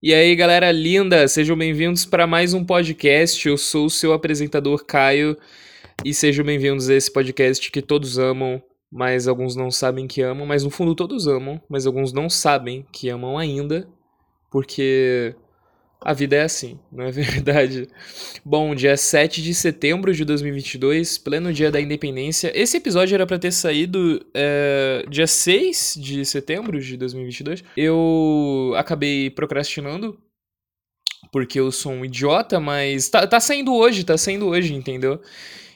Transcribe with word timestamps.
E 0.00 0.14
aí, 0.14 0.36
galera 0.36 0.70
linda, 0.70 1.26
sejam 1.26 1.56
bem-vindos 1.58 2.04
para 2.04 2.24
mais 2.24 2.54
um 2.54 2.64
podcast. 2.64 3.48
Eu 3.48 3.58
sou 3.58 3.86
o 3.86 3.90
seu 3.90 4.12
apresentador 4.12 4.84
Caio 4.84 5.36
e 6.04 6.14
sejam 6.14 6.44
bem-vindos 6.44 6.88
a 6.88 6.94
esse 6.94 7.12
podcast 7.12 7.68
que 7.68 7.82
todos 7.82 8.16
amam, 8.16 8.62
mas 8.92 9.26
alguns 9.26 9.56
não 9.56 9.72
sabem 9.72 10.06
que 10.06 10.22
amam, 10.22 10.46
mas 10.46 10.62
no 10.62 10.70
fundo 10.70 10.94
todos 10.94 11.26
amam, 11.26 11.60
mas 11.68 11.84
alguns 11.84 12.12
não 12.12 12.30
sabem 12.30 12.86
que 12.92 13.08
amam 13.08 13.36
ainda, 13.36 13.88
porque 14.52 15.34
a 16.00 16.12
vida 16.12 16.36
é 16.36 16.42
assim, 16.42 16.78
não 16.92 17.04
é 17.04 17.10
verdade? 17.12 17.88
Bom, 18.44 18.74
dia 18.74 18.96
7 18.96 19.42
de 19.42 19.52
setembro 19.54 20.14
de 20.14 20.24
2022, 20.24 21.18
pleno 21.18 21.52
dia 21.52 21.70
da 21.70 21.80
independência. 21.80 22.52
Esse 22.54 22.76
episódio 22.76 23.14
era 23.14 23.26
para 23.26 23.38
ter 23.38 23.52
saído 23.52 24.24
é, 24.32 25.04
dia 25.08 25.26
6 25.26 25.98
de 26.00 26.24
setembro 26.24 26.80
de 26.80 26.96
2022. 26.96 27.64
Eu 27.76 28.72
acabei 28.76 29.30
procrastinando, 29.30 30.18
porque 31.32 31.58
eu 31.58 31.72
sou 31.72 31.92
um 31.92 32.04
idiota, 32.04 32.60
mas 32.60 33.08
tá, 33.08 33.26
tá 33.26 33.40
saindo 33.40 33.74
hoje, 33.74 34.04
tá 34.04 34.16
saindo 34.16 34.46
hoje, 34.46 34.74
entendeu? 34.74 35.20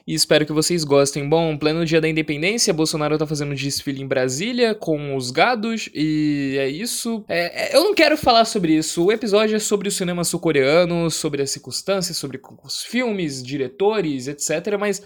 E 0.07 0.15
espero 0.15 0.45
que 0.45 0.53
vocês 0.53 0.85
gostem. 0.85 1.29
Bom, 1.29 1.57
pleno 1.57 1.85
dia 1.85 2.01
da 2.01 2.09
independência, 2.09 2.73
Bolsonaro 2.73 3.19
tá 3.19 3.27
fazendo 3.27 3.55
desfile 3.55 4.03
em 4.03 4.07
Brasília 4.07 4.75
com 4.75 5.17
os 5.17 5.31
gados 5.31 5.89
e 5.95 6.57
é 6.59 6.69
isso. 6.69 7.25
É, 7.29 7.71
é, 7.71 7.77
eu 7.77 7.85
não 7.85 7.95
quero 7.95 8.17
falar 8.17 8.45
sobre 8.45 8.75
isso. 8.75 9.05
O 9.05 9.13
episódio 9.13 9.57
é 9.57 9.61
sobre 9.61 9.89
o 9.89 9.93
cinema 9.93 10.25
sul-coreano, 10.25 11.11
sobre 11.11 11.43
as 11.43 11.51
circunstâncias, 11.51 12.17
sobre 12.17 12.41
os 12.65 12.83
filmes, 12.83 13.43
diretores, 13.43 14.27
etc. 14.27 14.77
Mas 14.79 15.03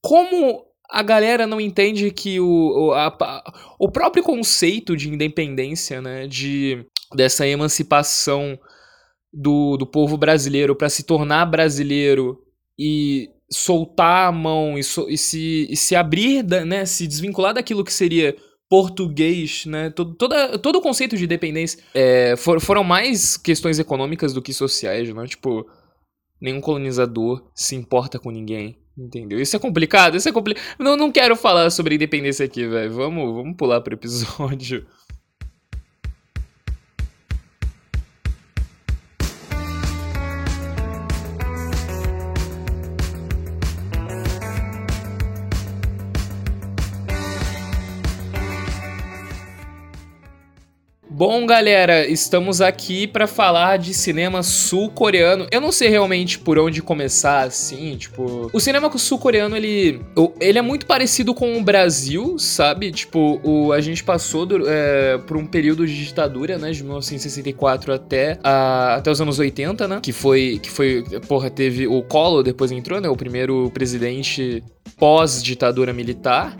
como 0.00 0.66
a 0.90 1.02
galera 1.02 1.46
não 1.46 1.60
entende 1.60 2.10
que 2.10 2.38
o, 2.38 2.88
o, 2.88 2.92
a, 2.92 3.42
o 3.78 3.90
próprio 3.90 4.22
conceito 4.22 4.94
de 4.94 5.08
independência, 5.08 6.02
né, 6.02 6.26
de 6.26 6.84
dessa 7.14 7.46
emancipação 7.46 8.58
do, 9.32 9.76
do 9.76 9.86
povo 9.86 10.16
brasileiro 10.16 10.76
para 10.76 10.88
se 10.88 11.02
tornar 11.04 11.46
brasileiro 11.46 12.38
e 12.78 13.30
soltar 13.52 14.28
a 14.28 14.32
mão 14.32 14.78
e, 14.78 14.82
so, 14.82 15.08
e, 15.08 15.18
se, 15.18 15.66
e 15.70 15.76
se 15.76 15.94
abrir, 15.94 16.42
da, 16.42 16.64
né, 16.64 16.84
se 16.86 17.06
desvincular 17.06 17.54
daquilo 17.54 17.84
que 17.84 17.92
seria 17.92 18.34
português, 18.68 19.66
né, 19.66 19.90
todo, 19.90 20.14
toda, 20.14 20.58
todo 20.58 20.76
o 20.76 20.80
conceito 20.80 21.16
de 21.16 21.26
dependência 21.26 21.82
é, 21.92 22.34
for, 22.36 22.58
foram 22.60 22.82
mais 22.82 23.36
questões 23.36 23.78
econômicas 23.78 24.32
do 24.32 24.40
que 24.40 24.54
sociais, 24.54 25.12
né, 25.14 25.26
tipo, 25.26 25.66
nenhum 26.40 26.60
colonizador 26.60 27.50
se 27.54 27.76
importa 27.76 28.18
com 28.18 28.30
ninguém, 28.30 28.78
entendeu? 28.96 29.38
Isso 29.38 29.54
é 29.54 29.58
complicado, 29.58 30.16
isso 30.16 30.28
é 30.28 30.32
complicado. 30.32 30.64
Não, 30.78 30.96
não 30.96 31.12
quero 31.12 31.36
falar 31.36 31.68
sobre 31.70 31.96
independência 31.96 32.46
aqui, 32.46 32.66
velho, 32.66 32.92
vamos, 32.94 33.34
vamos 33.34 33.56
pular 33.56 33.82
pro 33.82 33.94
episódio. 33.94 34.86
Bom, 51.24 51.46
galera, 51.46 52.04
estamos 52.04 52.60
aqui 52.60 53.06
para 53.06 53.28
falar 53.28 53.76
de 53.76 53.94
cinema 53.94 54.42
sul-coreano. 54.42 55.46
Eu 55.52 55.60
não 55.60 55.70
sei 55.70 55.88
realmente 55.88 56.36
por 56.36 56.58
onde 56.58 56.82
começar, 56.82 57.42
assim, 57.42 57.96
tipo... 57.96 58.50
O 58.52 58.58
cinema 58.58 58.90
sul-coreano, 58.98 59.56
ele, 59.56 60.00
ele 60.40 60.58
é 60.58 60.62
muito 60.62 60.84
parecido 60.84 61.32
com 61.32 61.56
o 61.56 61.62
Brasil, 61.62 62.36
sabe? 62.40 62.90
Tipo, 62.90 63.40
o, 63.44 63.72
a 63.72 63.80
gente 63.80 64.02
passou 64.02 64.44
do, 64.44 64.68
é, 64.68 65.16
por 65.18 65.36
um 65.36 65.46
período 65.46 65.86
de 65.86 66.06
ditadura, 66.06 66.58
né? 66.58 66.72
De 66.72 66.82
1964 66.82 67.92
até, 67.92 68.40
a, 68.42 68.96
até 68.96 69.08
os 69.08 69.20
anos 69.20 69.38
80, 69.38 69.86
né? 69.86 70.00
Que 70.02 70.10
foi, 70.12 70.58
que 70.60 70.72
foi... 70.72 71.04
Porra, 71.28 71.48
teve 71.48 71.86
o 71.86 72.02
Collor, 72.02 72.42
depois 72.42 72.72
entrou, 72.72 73.00
né? 73.00 73.08
O 73.08 73.16
primeiro 73.16 73.70
presidente 73.72 74.60
pós-ditadura 74.96 75.92
militar. 75.92 76.56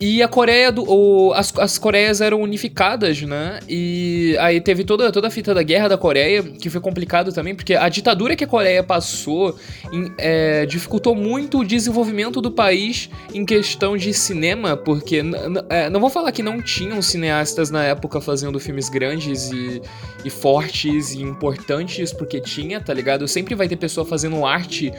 E 0.00 0.22
a 0.22 0.28
Coreia 0.28 0.72
do. 0.72 0.82
O, 0.82 1.32
as, 1.34 1.56
as 1.56 1.78
Coreias 1.78 2.20
eram 2.20 2.40
unificadas, 2.42 3.22
né? 3.22 3.60
E 3.68 4.36
aí 4.40 4.60
teve 4.60 4.82
toda, 4.82 5.10
toda 5.12 5.28
a 5.28 5.30
fita 5.30 5.54
da 5.54 5.62
guerra 5.62 5.88
da 5.88 5.96
Coreia, 5.96 6.42
que 6.42 6.68
foi 6.68 6.80
complicado 6.80 7.32
também, 7.32 7.54
porque 7.54 7.74
a 7.74 7.88
ditadura 7.88 8.34
que 8.34 8.42
a 8.42 8.46
Coreia 8.46 8.82
passou 8.82 9.56
em, 9.92 10.12
é, 10.18 10.66
dificultou 10.66 11.14
muito 11.14 11.60
o 11.60 11.64
desenvolvimento 11.64 12.40
do 12.40 12.50
país 12.50 13.08
em 13.32 13.46
questão 13.46 13.96
de 13.96 14.12
cinema, 14.12 14.76
porque 14.76 15.22
é, 15.70 15.88
não 15.88 16.00
vou 16.00 16.10
falar 16.10 16.32
que 16.32 16.42
não 16.42 16.60
tinham 16.60 17.00
cineastas 17.00 17.70
na 17.70 17.84
época 17.84 18.20
fazendo 18.20 18.58
filmes 18.58 18.88
grandes 18.88 19.52
e, 19.52 19.80
e 20.24 20.30
fortes 20.30 21.12
e 21.12 21.22
importantes, 21.22 22.12
porque 22.12 22.40
tinha, 22.40 22.80
tá 22.80 22.92
ligado? 22.92 23.28
Sempre 23.28 23.54
vai 23.54 23.68
ter 23.68 23.76
pessoa 23.76 24.04
fazendo 24.04 24.44
arte 24.44 24.92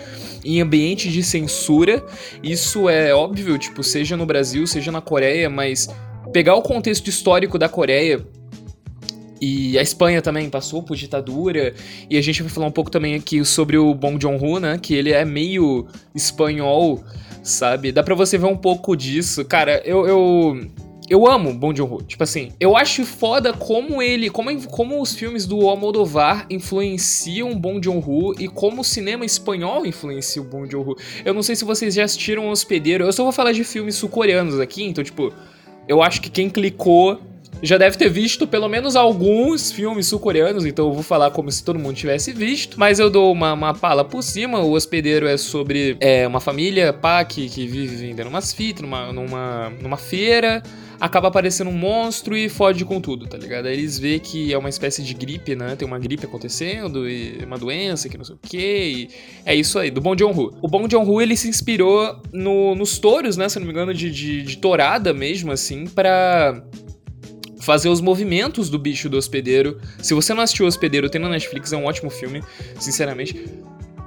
em 0.44 0.61
ambiente 0.61 1.09
de 1.11 1.22
censura. 1.22 2.03
Isso 2.41 2.88
é 2.88 3.13
óbvio, 3.13 3.57
tipo, 3.57 3.84
seja 3.84 4.16
no 4.16 4.25
Brasil, 4.25 4.66
seja 4.66 4.84
na 4.91 5.01
Coreia, 5.01 5.50
mas 5.50 5.88
pegar 6.31 6.56
o 6.56 6.62
contexto 6.62 7.07
histórico 7.07 7.57
da 7.57 7.69
Coreia 7.69 8.25
e 9.40 9.78
a 9.78 9.81
Espanha 9.81 10.22
também 10.22 10.50
passou 10.50 10.81
por 10.81 10.96
ditadura. 10.96 11.73
E 12.09 12.18
a 12.18 12.22
gente 12.22 12.41
vai 12.41 12.50
falar 12.50 12.68
um 12.68 12.72
pouco 12.72 12.90
também 12.90 13.16
aqui 13.16 13.44
sobre 13.44 13.78
o 13.78 13.94
Bong 13.94 14.19
Joon-ho, 14.19 14.59
né? 14.59 14.79
Que 14.81 14.94
ele 14.94 15.12
é 15.12 15.25
meio 15.25 15.88
espanhol, 16.13 17.03
sabe? 17.44 17.91
Dá 17.91 18.01
pra 18.01 18.16
você 18.16 18.38
ver 18.38 18.47
um 18.47 18.57
pouco 18.57 18.96
disso. 18.96 19.44
Cara, 19.46 19.81
eu, 19.85 20.07
eu, 20.07 20.68
eu 21.09 21.27
amo 21.27 21.53
Bong 21.53 21.75
Joon-ho. 21.75 22.01
Tipo 22.01 22.23
assim, 22.23 22.51
eu 22.59 22.75
acho 22.75 23.05
foda 23.05 23.53
como 23.53 24.01
ele, 24.01 24.29
como, 24.29 24.67
como 24.67 25.01
os 25.01 25.13
filmes 25.13 25.45
do 25.45 25.67
Almodovar 25.69 26.45
influenciam 26.49 27.57
Bong 27.57 27.83
Joon-ho 27.83 28.33
e 28.39 28.47
como 28.47 28.81
o 28.81 28.83
cinema 28.83 29.25
espanhol 29.25 29.85
influencia 29.85 30.41
o 30.41 30.45
Bong 30.45 30.69
Joon-ho. 30.69 30.95
Eu 31.23 31.33
não 31.33 31.43
sei 31.43 31.55
se 31.55 31.63
vocês 31.63 31.93
já 31.93 32.03
assistiram 32.03 32.47
O 32.47 32.51
Hospedeiro. 32.51 33.05
Eu 33.05 33.13
só 33.13 33.23
vou 33.23 33.31
falar 33.31 33.51
de 33.51 33.63
filmes 33.63 33.95
sul-coreanos 33.95 34.59
aqui, 34.59 34.83
então 34.83 35.03
tipo, 35.03 35.31
eu 35.88 36.01
acho 36.01 36.21
que 36.21 36.29
quem 36.29 36.49
clicou 36.49 37.19
já 37.61 37.77
deve 37.77 37.97
ter 37.97 38.09
visto 38.09 38.45
pelo 38.45 38.67
menos 38.67 38.95
alguns 38.95 39.72
filmes 39.72 40.07
sul-coreanos, 40.07 40.66
então 40.66 40.87
eu 40.87 40.93
vou 40.93 41.03
falar 41.03 41.31
como 41.31 41.49
se 41.51 41.63
todo 41.63 41.79
mundo 41.79 41.95
tivesse 41.95 42.33
visto, 42.33 42.77
mas 42.79 42.99
eu 42.99 43.09
dou 43.09 43.31
uma, 43.31 43.53
uma 43.53 43.73
pala 43.73 44.03
por 44.03 44.22
cima. 44.22 44.59
O 44.59 44.72
hospedeiro 44.72 45.27
é 45.27 45.37
sobre 45.37 45.95
é, 45.99 46.27
uma 46.27 46.39
família, 46.39 46.91
pá, 46.91 47.23
que, 47.23 47.47
que 47.47 47.66
vive 47.66 47.95
vendendo 47.95 48.27
umas 48.27 48.53
fitas 48.53 48.81
numa, 48.81 49.13
numa, 49.13 49.69
numa 49.81 49.97
feira 49.97 50.61
acaba 51.00 51.28
aparecendo 51.28 51.69
um 51.69 51.78
monstro 51.78 52.35
e 52.35 52.50
fode 52.50 52.83
com 52.85 53.01
tudo, 53.01 53.28
tá 53.28 53.38
ligado? 53.38 53.67
Aí 53.67 53.73
eles 53.73 54.00
vê 54.00 54.19
que 54.19 54.53
é 54.53 54.57
uma 54.57 54.69
espécie 54.69 55.03
de 55.03 55.13
gripe, 55.13 55.56
né? 55.56 55.75
Tem 55.75 55.88
uma 55.88 56.00
gripe 56.00 56.25
acontecendo 56.25 57.09
e 57.09 57.44
uma 57.45 57.57
doença 57.57 58.09
que 58.09 58.17
não 58.17 58.25
sei 58.25 58.35
o 58.35 58.39
que. 58.41 59.09
é 59.45 59.55
isso 59.55 59.78
aí, 59.79 59.91
do 59.91 60.01
Bong 60.01 60.19
Joon-ho. 60.19 60.57
O 60.61 60.67
Bong 60.67 60.89
Joon-ho, 60.89 61.22
ele 61.22 61.35
se 61.35 61.47
inspirou 61.47 62.22
no, 62.31 62.75
nos 62.75 62.97
touros, 63.00 63.38
né? 63.38 63.50
Se 63.50 63.59
não 63.59 63.66
me 63.66 63.72
engano, 63.72 63.94
de, 63.94 64.11
de, 64.11 64.44
de 64.44 64.57
tourada 64.57 65.13
mesmo, 65.13 65.51
assim, 65.51 65.85
para 65.85 66.63
fazer 67.66 67.89
os 67.89 68.00
movimentos 68.00 68.69
do 68.69 68.78
bicho 68.78 69.09
do 69.09 69.17
hospedeiro. 69.17 69.79
Se 70.00 70.13
você 70.13 70.34
não 70.34 70.44
assistiu 70.44 70.66
o 70.66 70.69
Hospedeiro, 70.69 71.09
tem 71.09 71.19
na 71.19 71.28
Netflix, 71.28 71.73
é 71.73 71.78
um 71.78 71.85
ótimo 71.85 72.11
filme, 72.11 72.44
sinceramente. 72.79 73.44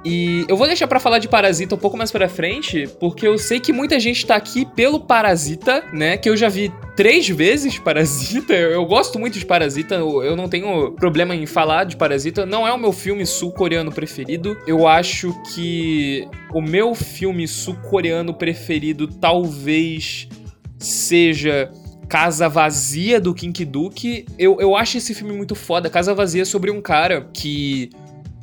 E 0.03 0.45
eu 0.47 0.55
vou 0.55 0.65
deixar 0.65 0.87
para 0.87 0.99
falar 0.99 1.19
de 1.19 1.27
Parasita 1.27 1.75
um 1.75 1.77
pouco 1.77 1.97
mais 1.97 2.11
para 2.11 2.29
frente, 2.29 2.87
porque 2.99 3.27
eu 3.27 3.37
sei 3.37 3.59
que 3.59 3.73
muita 3.73 3.99
gente 3.99 4.25
tá 4.25 4.35
aqui 4.35 4.65
pelo 4.65 4.99
Parasita, 4.99 5.83
né? 5.91 6.15
Que 6.17 6.29
eu 6.29 6.37
já 6.37 6.47
vi 6.47 6.71
três 6.95 7.27
vezes 7.27 7.77
Parasita. 7.79 8.53
Eu 8.53 8.85
gosto 8.85 9.19
muito 9.19 9.37
de 9.37 9.45
Parasita, 9.45 9.95
eu 9.95 10.35
não 10.35 10.47
tenho 10.47 10.91
problema 10.93 11.35
em 11.35 11.45
falar 11.45 11.83
de 11.83 11.97
Parasita. 11.97 12.45
Não 12.45 12.67
é 12.67 12.71
o 12.71 12.77
meu 12.77 12.93
filme 12.93 13.25
sul-coreano 13.25 13.91
preferido. 13.91 14.57
Eu 14.65 14.87
acho 14.87 15.33
que 15.53 16.27
o 16.53 16.61
meu 16.61 16.95
filme 16.95 17.47
sul-coreano 17.47 18.33
preferido 18.33 19.07
talvez 19.07 20.29
seja 20.77 21.69
Casa 22.07 22.47
Vazia 22.47 23.19
do 23.19 23.33
Kink 23.33 23.63
Duke. 23.65 24.25
Eu, 24.37 24.59
eu 24.59 24.75
acho 24.75 24.97
esse 24.97 25.13
filme 25.13 25.33
muito 25.33 25.55
foda. 25.55 25.89
Casa 25.89 26.13
Vazia 26.13 26.41
é 26.41 26.45
sobre 26.45 26.71
um 26.71 26.81
cara 26.81 27.29
que 27.33 27.89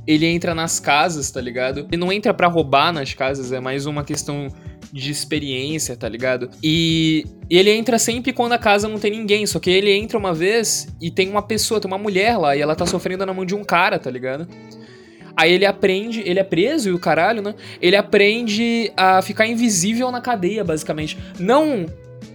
ele 0.06 0.26
entra 0.26 0.55
nas 0.55 0.79
casas, 0.79 1.31
tá 1.31 1.41
ligado? 1.41 1.87
Ele 1.91 1.97
não 1.97 2.12
entra 2.12 2.32
para 2.32 2.47
roubar 2.47 2.93
nas 2.93 3.12
casas, 3.12 3.53
é 3.53 3.61
mais 3.61 3.87
uma 3.87 4.05
questão 4.05 4.49
de 4.93 5.11
experiência, 5.11 5.97
tá 5.97 6.08
ligado? 6.08 6.49
E 6.62 7.26
ele 7.50 7.70
entra 7.70 7.99
sempre 7.99 8.32
quando 8.32 8.53
a 8.53 8.58
casa 8.58 8.88
não 8.88 8.99
tem 8.99 9.11
ninguém, 9.11 9.47
só 9.47 9.58
que 9.58 9.70
ele 9.70 9.93
entra 9.93 10.17
uma 10.17 10.32
vez 10.32 10.88
e 11.00 11.11
tem 11.11 11.29
uma 11.29 11.43
pessoa, 11.43 11.81
tem 11.81 11.91
uma 11.91 11.99
mulher 11.99 12.37
lá, 12.38 12.56
e 12.56 12.61
ela 12.61 12.76
tá 12.76 12.87
sofrendo 12.87 13.26
na 13.26 13.35
mão 13.35 13.44
de 13.44 13.55
um 13.55 13.64
cara, 13.64 13.99
tá 13.99 14.11
ligado? 14.11 14.47
Aí 15.37 15.53
ele 15.53 15.67
aprende, 15.67 16.23
ele 16.25 16.38
é 16.38 16.44
preso 16.44 16.88
e 16.88 16.93
o 16.93 16.99
caralho, 16.99 17.43
né? 17.43 17.55
Ele 17.82 17.97
aprende 17.97 18.91
a 18.97 19.20
ficar 19.20 19.47
invisível 19.47 20.11
na 20.11 20.20
cadeia, 20.20 20.64
basicamente. 20.64 21.19
Não 21.38 21.85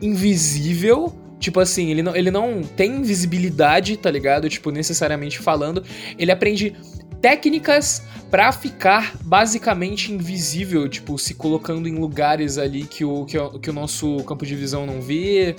invisível, 0.01 1.15
Tipo 1.41 1.59
assim, 1.59 1.89
ele 1.89 2.03
não, 2.03 2.15
ele 2.15 2.29
não 2.29 2.62
tem 2.62 3.01
visibilidade, 3.01 3.97
tá 3.97 4.12
ligado? 4.12 4.47
Tipo, 4.47 4.69
necessariamente 4.69 5.39
falando. 5.39 5.83
Ele 6.15 6.31
aprende 6.31 6.75
técnicas 7.21 8.03
para 8.29 8.51
ficar 8.51 9.15
basicamente 9.23 10.12
invisível, 10.12 10.88
tipo, 10.88 11.18
se 11.19 11.33
colocando 11.33 11.88
em 11.88 11.95
lugares 11.95 12.57
ali 12.57 12.83
que 12.83 13.03
o, 13.03 13.25
que 13.25 13.38
o, 13.38 13.59
que 13.59 13.69
o 13.69 13.73
nosso 13.73 14.23
campo 14.23 14.45
de 14.45 14.56
visão 14.56 14.85
não 14.85 15.01
vê 15.01 15.56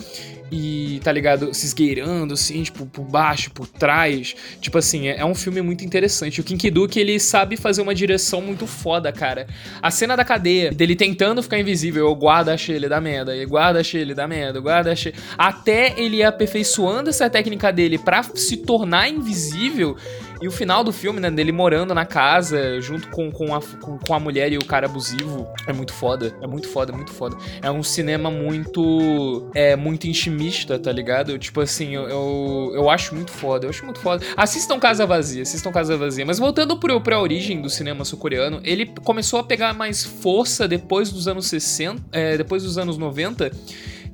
e, 0.52 1.00
tá 1.02 1.10
ligado, 1.10 1.54
se 1.54 1.64
esgueirando, 1.64 2.34
assim, 2.34 2.62
tipo, 2.62 2.84
por 2.84 3.04
baixo, 3.04 3.50
por 3.52 3.66
trás. 3.66 4.37
Tipo 4.60 4.76
assim, 4.76 5.08
é, 5.08 5.20
é 5.20 5.25
um 5.25 5.34
filme 5.34 5.62
muito 5.62 5.82
interessante. 5.82 6.43
O 6.43 6.44
Kinky 6.44 6.70
Duke, 6.70 7.00
ele 7.00 7.19
sabe 7.19 7.56
fazer 7.56 7.81
uma 7.81 7.94
direção 7.94 8.43
muito 8.43 8.66
foda, 8.66 9.10
cara. 9.10 9.46
A 9.81 9.90
cena 9.90 10.14
da 10.14 10.26
cadeia, 10.26 10.70
dele 10.70 10.94
tentando 10.94 11.43
ficar 11.43 11.58
invisível, 11.58 12.06
eu 12.06 12.14
guardo 12.14 12.50
achei 12.50 12.76
ele 12.76 12.87
da 12.87 13.00
merda, 13.00 13.34
e 13.34 13.46
guarda 13.46 13.81
achei 13.81 14.02
ele 14.02 14.14
da 14.14 14.28
merda, 14.28 14.60
guarda 14.60 14.93
achei... 14.93 15.14
Até 15.38 15.99
ele 15.99 16.22
aperfeiçoando 16.22 17.08
essa 17.08 17.31
técnica 17.31 17.72
dele 17.72 17.96
para 17.96 18.22
se 18.22 18.58
tornar 18.58 19.08
invisível 19.08 19.96
e 20.43 20.49
o 20.49 20.50
final 20.50 20.82
do 20.82 20.93
filme, 20.93 21.20
né, 21.20 21.31
dele 21.31 21.52
morando 21.52 21.94
na 21.94 22.04
casa, 22.04 22.81
junto 22.81 23.06
com, 23.10 23.31
com, 23.31 23.54
a, 23.54 23.60
com, 23.60 23.96
com, 23.96 24.12
a 24.12 24.19
mulher 24.19 24.52
e 24.52 24.58
o 24.58 24.64
cara 24.64 24.87
abusivo, 24.87 25.49
é 25.69 25.72
muito 25.72 25.93
foda. 25.93 26.37
É 26.43 26.49
muito 26.49 26.69
foda, 26.69 26.93
é 26.93 26.96
muito 26.96 27.12
foda. 27.12 27.37
É 27.62 27.70
um 27.70 27.81
cinema 27.81 28.28
muito. 28.28 29.49
É 29.54 29.76
muito 29.76 30.08
intimista, 30.08 30.42
tá 30.79 30.93
ligado? 30.93 31.39
Tipo 31.39 31.61
assim, 31.61 31.94
eu, 31.94 32.09
eu, 32.09 32.73
eu 32.75 32.91
acho 32.91 33.15
muito 33.15 33.31
foda. 33.31 33.67
Eu 33.67 33.71
acho 33.71 33.85
muito 33.85 34.00
foda. 34.00 34.25
Assistam 34.37 34.79
Casa 34.79 35.06
Vazia, 35.06 35.43
assistam 35.43 35.71
Casa 35.71 35.97
Vazia. 35.97 36.25
Mas 36.25 36.39
voltando 36.39 36.77
pro, 36.77 37.00
pra 37.00 37.21
origem 37.21 37.61
do 37.61 37.71
cinema 37.71 38.05
sul-coreano, 38.05 38.61
ele 38.65 38.87
começou 39.05 39.39
a 39.39 39.44
pegar 39.44 39.73
mais 39.75 40.05
força 40.05 40.67
depois 40.67 41.11
dos 41.11 41.29
anos 41.29 41.47
60, 41.47 42.03
é, 42.12 42.37
depois 42.37 42.62
dos 42.62 42.79
anos 42.79 42.97
90 42.99 43.50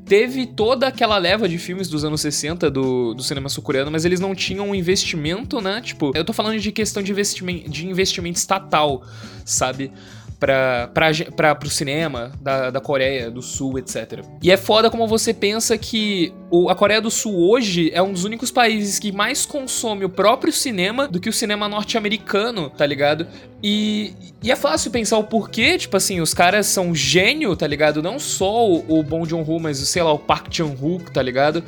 teve 0.09 0.47
toda 0.47 0.89
aquela 0.89 1.19
leva 1.19 1.47
de 1.47 1.59
filmes 1.59 1.87
dos 1.87 2.03
anos 2.03 2.23
60 2.23 2.71
do, 2.71 3.13
do 3.13 3.23
cinema 3.23 3.49
sul-coreano, 3.51 3.91
mas 3.91 4.07
eles 4.07 4.19
não 4.19 4.35
tinham 4.35 4.71
um 4.71 4.75
investimento, 4.75 5.61
né? 5.61 5.83
Tipo, 5.83 6.13
eu 6.15 6.25
tô 6.25 6.33
falando 6.33 6.59
de 6.59 6.73
questão 6.73 7.03
de 7.03 7.13
investimento, 7.13 7.69
de 7.69 7.87
investimento 7.87 8.39
estatal, 8.39 9.05
sabe? 9.45 9.93
Para 10.39 11.55
pro 11.59 11.69
cinema 11.69 12.33
da, 12.41 12.71
da 12.71 12.81
Coreia 12.81 13.31
do 13.31 13.43
Sul, 13.43 13.79
etc. 13.79 14.23
E 14.43 14.51
é 14.51 14.57
foda 14.57 14.91
como 14.91 15.07
você 15.07 15.35
pensa 15.35 15.77
que 15.77 16.33
o, 16.51 16.71
a 16.71 16.75
Coreia 16.75 17.01
do 17.01 17.11
Sul 17.11 17.51
hoje 17.51 17.91
é 17.93 18.01
um 18.01 18.13
dos 18.13 18.25
únicos 18.25 18.51
países 18.51 18.99
que 18.99 19.11
mais 19.11 19.45
consome 19.45 20.05
o 20.05 20.09
próprio 20.09 20.53
cinema 20.53 21.09
do 21.09 21.19
que 21.19 21.29
o 21.29 21.33
cinema 21.33 21.69
norte-americano, 21.69 22.71
tá 22.71 22.87
ligado? 22.87 23.27
E, 23.63 24.15
e, 24.43 24.53
é 24.53 24.57
fácil 24.57 24.93
pensar 24.93 25.19
o 25.19 25.25
porquê, 25.25 25.77
tipo 25.77 25.97
assim, 25.97 26.21
os 26.21 26.33
caras 26.33 26.67
são 26.67 26.95
gênio, 26.95 27.57
tá 27.57 27.67
ligado? 27.67 28.01
Não 28.01 28.19
só 28.19 28.65
o, 28.69 29.01
o 29.01 29.03
Bong 29.03 29.29
Joon-ho, 29.29 29.59
mas, 29.59 29.79
sei 29.79 30.03
lá, 30.03 30.13
o 30.13 30.19
Park 30.19 30.47
Chan-wook, 30.53 31.11
tá 31.11 31.21
ligado? 31.21 31.65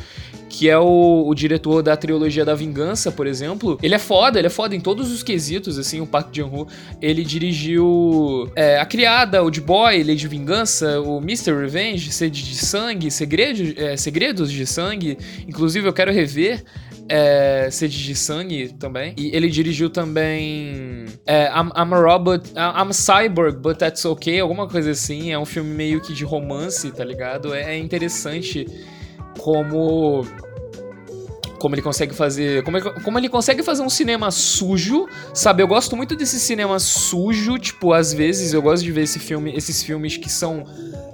Que 0.50 0.68
é 0.68 0.76
o, 0.76 1.24
o, 1.26 1.34
diretor 1.34 1.80
da 1.80 1.96
trilogia 1.96 2.44
da 2.44 2.56
Vingança, 2.56 3.12
por 3.12 3.26
exemplo. 3.26 3.78
Ele 3.80 3.94
é 3.94 3.98
foda, 3.98 4.38
ele 4.38 4.48
é 4.48 4.50
foda 4.50 4.74
em 4.74 4.80
todos 4.80 5.10
os 5.12 5.22
quesitos, 5.22 5.78
assim, 5.78 6.00
o 6.00 6.06
Park 6.06 6.34
Chan-wook. 6.34 6.70
Ele 7.00 7.24
dirigiu 7.24 8.50
é, 8.56 8.78
A 8.80 8.84
Criada, 8.84 9.42
Old 9.42 9.60
Boy, 9.60 10.02
Lady 10.02 10.26
Vingança, 10.26 11.00
o 11.00 11.18
Mr. 11.18 11.54
Revenge, 11.54 12.10
Sede 12.10 12.42
de 12.42 12.56
Sangue, 12.56 13.12
Segredos, 13.12 13.74
é, 13.76 13.96
Segredos 13.96 14.50
de 14.50 14.66
Sangue. 14.66 15.16
Inclusive, 15.46 15.86
eu 15.88 15.92
quero 15.92 16.12
rever 16.12 16.64
é, 17.08 17.68
Sede 17.70 18.02
de 18.02 18.16
Sangue 18.16 18.74
também. 18.76 19.14
E 19.16 19.34
ele 19.34 19.48
dirigiu 19.48 19.88
também 19.88 21.06
é, 21.24 21.46
I'm, 21.46 21.68
I'm, 21.76 21.94
a 21.94 22.00
Robot, 22.00 22.50
I'm 22.56 22.90
a 22.90 22.92
Cyborg, 22.92 23.58
but 23.58 23.78
that's 23.78 24.04
okay, 24.04 24.40
alguma 24.40 24.68
coisa 24.68 24.90
assim. 24.90 25.30
É 25.30 25.38
um 25.38 25.46
filme 25.46 25.70
meio 25.70 26.00
que 26.00 26.12
de 26.12 26.24
romance, 26.24 26.90
tá 26.90 27.04
ligado? 27.04 27.54
É, 27.54 27.76
é 27.76 27.78
interessante 27.78 28.66
como 29.42 30.24
como 31.60 31.74
ele 31.74 31.82
consegue 31.82 32.14
fazer. 32.14 32.64
Como 32.64 32.78
ele, 32.78 32.90
como 33.02 33.18
ele 33.18 33.28
consegue 33.28 33.62
fazer 33.62 33.82
um 33.82 33.90
cinema 33.90 34.30
sujo, 34.30 35.06
sabe? 35.34 35.62
Eu 35.62 35.68
gosto 35.68 35.94
muito 35.94 36.16
desse 36.16 36.40
cinema 36.40 36.78
sujo, 36.78 37.58
tipo, 37.58 37.92
às 37.92 38.12
vezes 38.12 38.52
eu 38.52 38.62
gosto 38.62 38.82
de 38.82 38.90
ver 38.90 39.02
esse 39.02 39.18
filme, 39.18 39.54
esses 39.54 39.82
filmes 39.82 40.16
que 40.16 40.30
são 40.30 40.64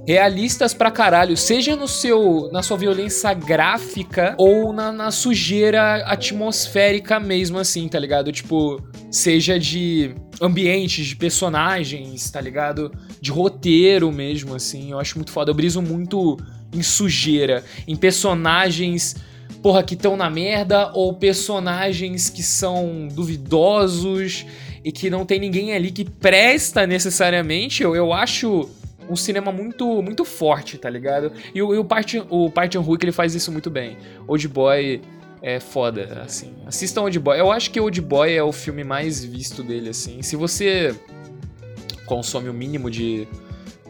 realistas 0.07 0.73
pra 0.73 0.91
caralho, 0.91 1.37
seja 1.37 1.75
no 1.75 1.89
seu 1.89 2.49
na 2.53 2.63
sua 2.63 2.77
violência 2.77 3.35
gráfica 3.35 4.37
ou 4.39 4.73
na, 4.73 4.93
na 4.93 5.11
sujeira 5.11 6.05
atmosférica 6.07 7.19
mesmo 7.19 7.59
assim, 7.59 7.89
tá 7.89 7.99
ligado? 7.99 8.31
Tipo, 8.31 8.81
seja 9.11 9.59
de 9.59 10.15
ambientes, 10.41 11.07
de 11.07 11.17
personagens, 11.17 12.31
tá 12.31 12.41
ligado? 12.41 12.93
De 13.21 13.33
roteiro 13.33 14.13
mesmo 14.13 14.55
assim. 14.55 14.93
Eu 14.93 15.01
acho 15.01 15.17
muito 15.17 15.33
foda. 15.33 15.51
Eu 15.51 15.55
briso 15.55 15.83
muito 15.83 16.37
em 16.73 16.83
sujeira, 16.83 17.65
em 17.89 17.97
personagens, 17.97 19.17
porra, 19.61 19.83
que 19.83 19.95
estão 19.95 20.17
na 20.17 20.31
merda, 20.31 20.93
ou 20.95 21.15
personagens 21.15 22.31
que 22.31 22.43
são 22.43 23.09
duvidosos 23.11 24.47
e 24.85 24.93
que 24.93 25.11
não 25.11 25.27
tem 25.27 25.41
ninguém 25.41 25.73
ali 25.73 25.91
que 25.91 26.05
presta 26.05 26.87
necessariamente. 26.87 27.83
Eu, 27.83 27.97
eu 27.97 28.13
acho 28.13 28.69
um 29.09 29.17
cinema 29.17 29.53
muito 29.53 30.03
muito 30.03 30.25
forte, 30.25 30.79
tá 30.79 30.91
ligado? 30.91 31.33
E 31.55 31.63
o, 31.63 31.75
e 31.75 31.79
o 31.79 31.85
Park, 31.85 32.15
o 32.29 32.51
Park 32.51 32.73
Chan-wook, 32.73 33.05
ele 33.05 33.13
faz 33.13 33.35
isso 33.35 33.51
muito 33.53 33.71
bem. 33.71 33.97
Old 34.27 34.47
Boy 34.49 35.01
é 35.43 35.61
foda, 35.61 36.23
assim. 36.25 36.55
Assistam 36.67 37.03
Old 37.03 37.19
Boy. 37.19 37.39
Eu 37.39 37.53
acho 37.53 37.71
que 37.71 37.81
Old 37.81 38.01
Boy 38.01 38.35
é 38.35 38.43
o 38.43 38.53
filme 38.53 38.83
mais 38.83 39.25
visto 39.25 39.63
dele, 39.63 39.91
assim. 39.91 40.23
Se 40.23 40.37
você 40.37 40.95
consome 42.07 42.49
o 42.49 42.55
mínimo 42.55 42.91
de 42.91 43.29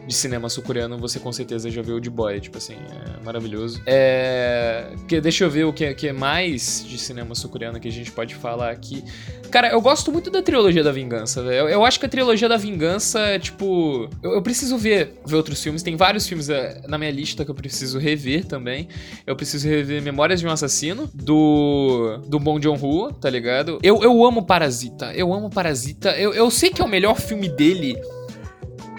de 0.07 0.13
cinema 0.13 0.47
sul-coreano, 0.47 0.97
você 0.97 1.19
com 1.19 1.31
certeza 1.33 1.69
já 1.69 1.81
viu 1.81 1.99
de 1.99 2.09
boy, 2.09 2.39
tipo 2.39 2.57
assim, 2.57 2.75
é 2.75 3.23
maravilhoso. 3.23 3.81
É. 3.85 4.93
Que, 5.07 5.19
deixa 5.19 5.43
eu 5.43 5.49
ver 5.49 5.65
o 5.65 5.73
que, 5.73 5.93
que 5.93 6.07
é 6.07 6.13
mais 6.13 6.85
de 6.87 6.97
cinema 6.97 7.35
sul-coreano 7.35 7.79
que 7.79 7.89
a 7.89 7.91
gente 7.91 8.11
pode 8.11 8.33
falar 8.33 8.71
aqui. 8.71 9.03
Cara, 9.51 9.69
eu 9.69 9.81
gosto 9.81 10.11
muito 10.11 10.29
da 10.29 10.41
trilogia 10.41 10.83
da 10.83 10.91
vingança, 10.91 11.43
velho. 11.43 11.55
Eu, 11.55 11.69
eu, 11.69 11.85
acho 11.85 11.99
que 11.99 12.05
a 12.05 12.09
trilogia 12.09 12.47
da 12.47 12.57
vingança 12.57 13.37
tipo. 13.39 14.09
Eu, 14.23 14.33
eu, 14.33 14.41
preciso 14.41 14.77
ver, 14.77 15.19
ver 15.25 15.35
outros 15.35 15.61
filmes. 15.61 15.83
Tem 15.83 15.95
vários 15.95 16.27
filmes 16.27 16.49
é, 16.49 16.81
na 16.87 16.97
minha 16.97 17.11
lista 17.11 17.43
que 17.43 17.51
eu 17.51 17.55
preciso 17.55 17.99
rever 17.99 18.45
também. 18.45 18.87
Eu 19.25 19.35
preciso 19.35 19.67
rever 19.67 20.01
Memórias 20.01 20.39
de 20.39 20.47
um 20.47 20.51
Assassino, 20.51 21.09
do. 21.13 22.17
do 22.27 22.39
Bong 22.39 22.61
Joon-ho, 22.63 23.11
tá 23.13 23.29
ligado? 23.29 23.79
Eu, 23.83 24.01
eu 24.03 24.23
amo 24.23 24.45
Parasita. 24.45 25.11
Eu 25.13 25.33
amo 25.33 25.49
Parasita. 25.49 26.11
Eu, 26.17 26.33
eu 26.33 26.49
sei 26.49 26.69
que 26.69 26.81
é 26.81 26.85
o 26.85 26.87
melhor 26.87 27.19
filme 27.19 27.49
dele. 27.49 27.97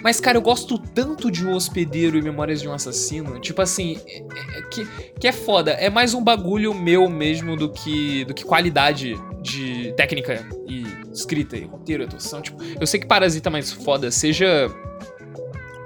Mas, 0.02 0.20
cara, 0.20 0.36
eu 0.36 0.42
gosto 0.42 0.78
tanto 0.78 1.30
de 1.30 1.44
O 1.44 1.54
Hospedeiro 1.54 2.16
e 2.16 2.22
Memórias 2.22 2.60
de 2.60 2.68
um 2.68 2.72
Assassino. 2.72 3.40
Tipo 3.40 3.62
assim, 3.62 3.98
é, 4.06 4.58
é, 4.58 4.62
que, 4.62 4.86
que 5.18 5.26
é 5.26 5.32
foda. 5.32 5.72
É 5.72 5.90
mais 5.90 6.14
um 6.14 6.22
bagulho 6.22 6.72
meu 6.72 7.08
mesmo 7.08 7.56
do 7.56 7.70
que, 7.70 8.24
do 8.24 8.34
que 8.34 8.44
qualidade 8.44 9.14
de 9.42 9.92
técnica 9.96 10.46
e 10.68 10.84
escrita 11.12 11.56
e 11.56 11.64
roteiro, 11.64 12.04
atuação. 12.04 12.40
Tipo, 12.40 12.62
eu 12.80 12.86
sei 12.86 13.00
que 13.00 13.06
Parasita 13.06 13.48
é 13.48 13.52
mais 13.52 13.72
foda, 13.72 14.10
seja 14.10 14.70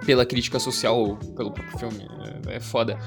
pela 0.04 0.26
crítica 0.26 0.58
social 0.58 0.98
ou 0.98 1.16
pelo 1.16 1.50
próprio 1.50 1.78
filme. 1.78 2.06
É, 2.48 2.56
é 2.56 2.60
foda. 2.60 2.98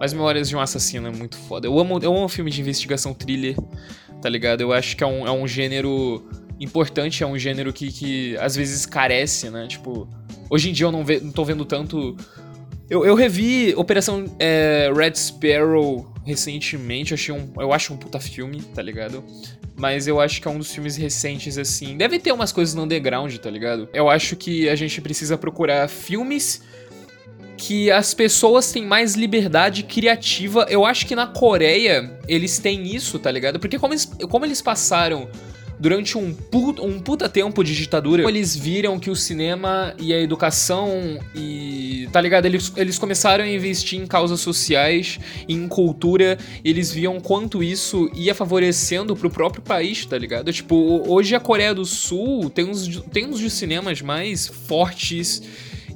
Mas 0.00 0.12
Memórias 0.12 0.48
de 0.48 0.56
um 0.56 0.60
Assassino 0.60 1.08
é 1.08 1.10
muito 1.10 1.36
foda. 1.36 1.66
Eu 1.66 1.78
amo, 1.78 1.98
eu 2.02 2.16
amo 2.16 2.28
filme 2.28 2.50
de 2.50 2.60
investigação 2.60 3.14
thriller, 3.14 3.56
tá 4.20 4.28
ligado? 4.28 4.60
Eu 4.60 4.72
acho 4.72 4.96
que 4.96 5.04
é 5.04 5.06
um, 5.06 5.26
é 5.26 5.30
um 5.30 5.46
gênero 5.46 6.28
importante, 6.60 7.22
é 7.22 7.26
um 7.26 7.38
gênero 7.38 7.72
que, 7.72 7.92
que 7.92 8.36
às 8.38 8.56
vezes 8.56 8.84
carece, 8.86 9.50
né? 9.50 9.66
Tipo, 9.68 10.08
Hoje 10.50 10.70
em 10.70 10.72
dia 10.72 10.86
eu 10.86 10.92
não, 10.92 11.04
ve, 11.04 11.20
não 11.20 11.30
tô 11.30 11.44
vendo 11.44 11.64
tanto. 11.64 12.16
Eu, 12.88 13.04
eu 13.04 13.14
revi 13.14 13.74
Operação 13.76 14.24
é, 14.38 14.90
Red 14.94 15.14
Sparrow 15.14 16.10
recentemente, 16.24 17.12
achei 17.12 17.34
um, 17.34 17.50
eu 17.58 17.72
acho 17.72 17.92
um 17.92 17.96
puta 17.96 18.18
filme, 18.18 18.62
tá 18.74 18.82
ligado? 18.82 19.22
Mas 19.76 20.06
eu 20.06 20.20
acho 20.20 20.40
que 20.40 20.48
é 20.48 20.50
um 20.50 20.58
dos 20.58 20.72
filmes 20.72 20.96
recentes, 20.96 21.58
assim. 21.58 21.96
Deve 21.96 22.18
ter 22.18 22.32
umas 22.32 22.50
coisas 22.50 22.74
no 22.74 22.82
underground, 22.82 23.34
tá 23.36 23.50
ligado? 23.50 23.88
Eu 23.92 24.08
acho 24.08 24.36
que 24.36 24.68
a 24.68 24.74
gente 24.74 25.00
precisa 25.00 25.36
procurar 25.36 25.88
filmes 25.88 26.62
que 27.56 27.90
as 27.90 28.14
pessoas 28.14 28.72
têm 28.72 28.86
mais 28.86 29.14
liberdade 29.14 29.82
criativa. 29.82 30.66
Eu 30.68 30.84
acho 30.84 31.06
que 31.06 31.14
na 31.14 31.26
Coreia 31.26 32.18
eles 32.26 32.58
têm 32.58 32.94
isso, 32.94 33.18
tá 33.18 33.30
ligado? 33.30 33.60
Porque 33.60 33.78
como 33.78 33.92
eles, 33.92 34.04
como 34.28 34.44
eles 34.44 34.62
passaram 34.62 35.28
durante 35.78 36.18
um 36.18 36.32
puta, 36.32 36.82
um 36.82 36.98
puta 36.98 37.28
tempo 37.28 37.62
de 37.62 37.74
ditadura, 37.74 38.28
eles 38.28 38.56
viram 38.56 38.98
que 38.98 39.10
o 39.10 39.16
cinema 39.16 39.94
e 39.98 40.12
a 40.12 40.20
educação 40.20 41.18
e. 41.34 42.08
tá 42.12 42.20
ligado? 42.20 42.46
Eles, 42.46 42.72
eles 42.76 42.98
começaram 42.98 43.44
a 43.44 43.48
investir 43.48 44.00
em 44.00 44.06
causas 44.06 44.40
sociais, 44.40 45.18
em 45.48 45.68
cultura, 45.68 46.38
eles 46.64 46.90
viam 46.90 47.20
quanto 47.20 47.62
isso 47.62 48.10
ia 48.14 48.34
favorecendo 48.34 49.14
pro 49.14 49.30
próprio 49.30 49.62
país, 49.62 50.04
tá 50.04 50.18
ligado? 50.18 50.52
Tipo, 50.52 51.04
hoje 51.06 51.34
a 51.34 51.40
Coreia 51.40 51.74
do 51.74 51.84
Sul 51.84 52.50
tem 52.50 52.64
uns, 52.64 53.00
tem 53.12 53.26
uns 53.26 53.38
de 53.38 53.50
cinemas 53.50 54.02
mais 54.02 54.46
fortes 54.46 55.42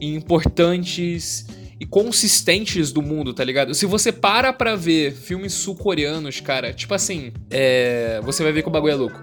e 0.01 0.15
importantes 0.15 1.47
e 1.81 1.87
consistentes 1.87 2.93
do 2.93 3.03
mundo, 3.03 3.35
tá 3.35 3.43
ligado? 3.43 3.75
Se 3.75 3.87
você 3.87 4.13
para 4.13 4.53
pra 4.53 4.77
ver 4.77 5.13
filmes 5.13 5.53
sul-coreanos, 5.53 6.41
cara, 6.41 6.73
tipo 6.73 6.95
assim, 6.95 7.33
é... 7.51 8.21
você 8.23 8.45
vai 8.45 8.53
ver 8.53 8.63
que 8.63 8.69
o 8.69 8.71
bagulho 8.71 8.93
é 8.93 8.97
louco 8.97 9.21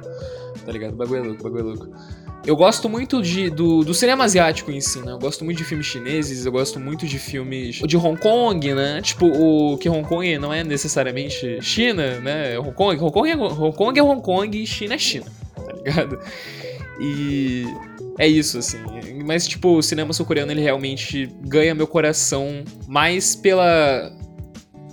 tá 0.70 0.74
ligado? 0.74 0.94
O 0.94 0.98
bagulho 0.98 1.24
é 1.24 1.28
louco, 1.28 1.44
bagulho 1.44 1.62
é 1.62 1.64
louco. 1.64 1.88
Eu 2.46 2.56
gosto 2.56 2.88
muito 2.88 3.24
de, 3.24 3.50
do, 3.50 3.84
do 3.84 3.92
cinema 3.92 4.24
asiático 4.24 4.70
em 4.72 4.80
si, 4.80 5.00
né? 5.00 5.12
Eu 5.12 5.18
gosto 5.18 5.44
muito 5.44 5.58
de 5.58 5.64
filmes 5.64 5.88
chineses, 5.88 6.46
eu 6.46 6.52
gosto 6.52 6.80
muito 6.80 7.08
de 7.08 7.18
filmes 7.18 7.78
de 7.78 7.98
Hong 7.98 8.20
Kong, 8.20 8.74
né? 8.76 9.02
Tipo, 9.02 9.26
o 9.26 9.78
que 9.80 9.90
Hong 9.90 10.08
Kong 10.08 10.38
não 10.38 10.54
é 10.54 10.64
necessariamente 10.64 11.60
China, 11.60 12.20
né? 12.20 12.60
Hong 12.60 12.72
Kong, 12.72 13.04
Hong 13.04 13.12
Kong 13.12 13.30
é 13.32 13.36
Hong 13.36 13.76
Kong, 13.76 14.00
é 14.00 14.04
Hong 14.04 14.22
Kong 14.22 14.62
e 14.62 14.68
China 14.68 14.94
é 14.94 14.98
China, 15.00 15.26
tá 15.56 15.74
ligado? 15.74 16.20
E 17.02 17.66
é 18.20 18.28
isso, 18.28 18.60
assim. 18.60 18.78
Mas, 19.26 19.48
tipo, 19.48 19.78
o 19.78 19.82
cinema 19.82 20.14
sul-coreano, 20.14 20.52
ele 20.52 20.62
realmente 20.62 21.28
ganha 21.42 21.74
meu 21.74 21.88
coração 21.88 22.64
mais 22.88 23.36
pela 23.36 24.12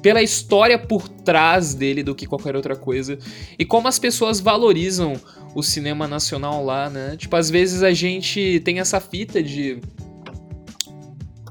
pela 0.06 0.22
história 0.22 0.78
por 0.78 1.08
trás 1.08 1.74
dele 1.74 2.00
do 2.00 2.14
que 2.14 2.26
qualquer 2.26 2.54
outra 2.54 2.76
coisa. 2.76 3.18
E 3.58 3.64
como 3.64 3.88
as 3.88 3.98
pessoas 3.98 4.38
valorizam 4.38 5.20
o 5.52 5.64
cinema 5.64 6.06
nacional 6.06 6.64
lá, 6.64 6.88
né? 6.88 7.16
Tipo, 7.16 7.34
às 7.34 7.50
vezes 7.50 7.82
a 7.82 7.92
gente 7.92 8.60
tem 8.60 8.78
essa 8.78 9.00
fita 9.00 9.42
de. 9.42 9.80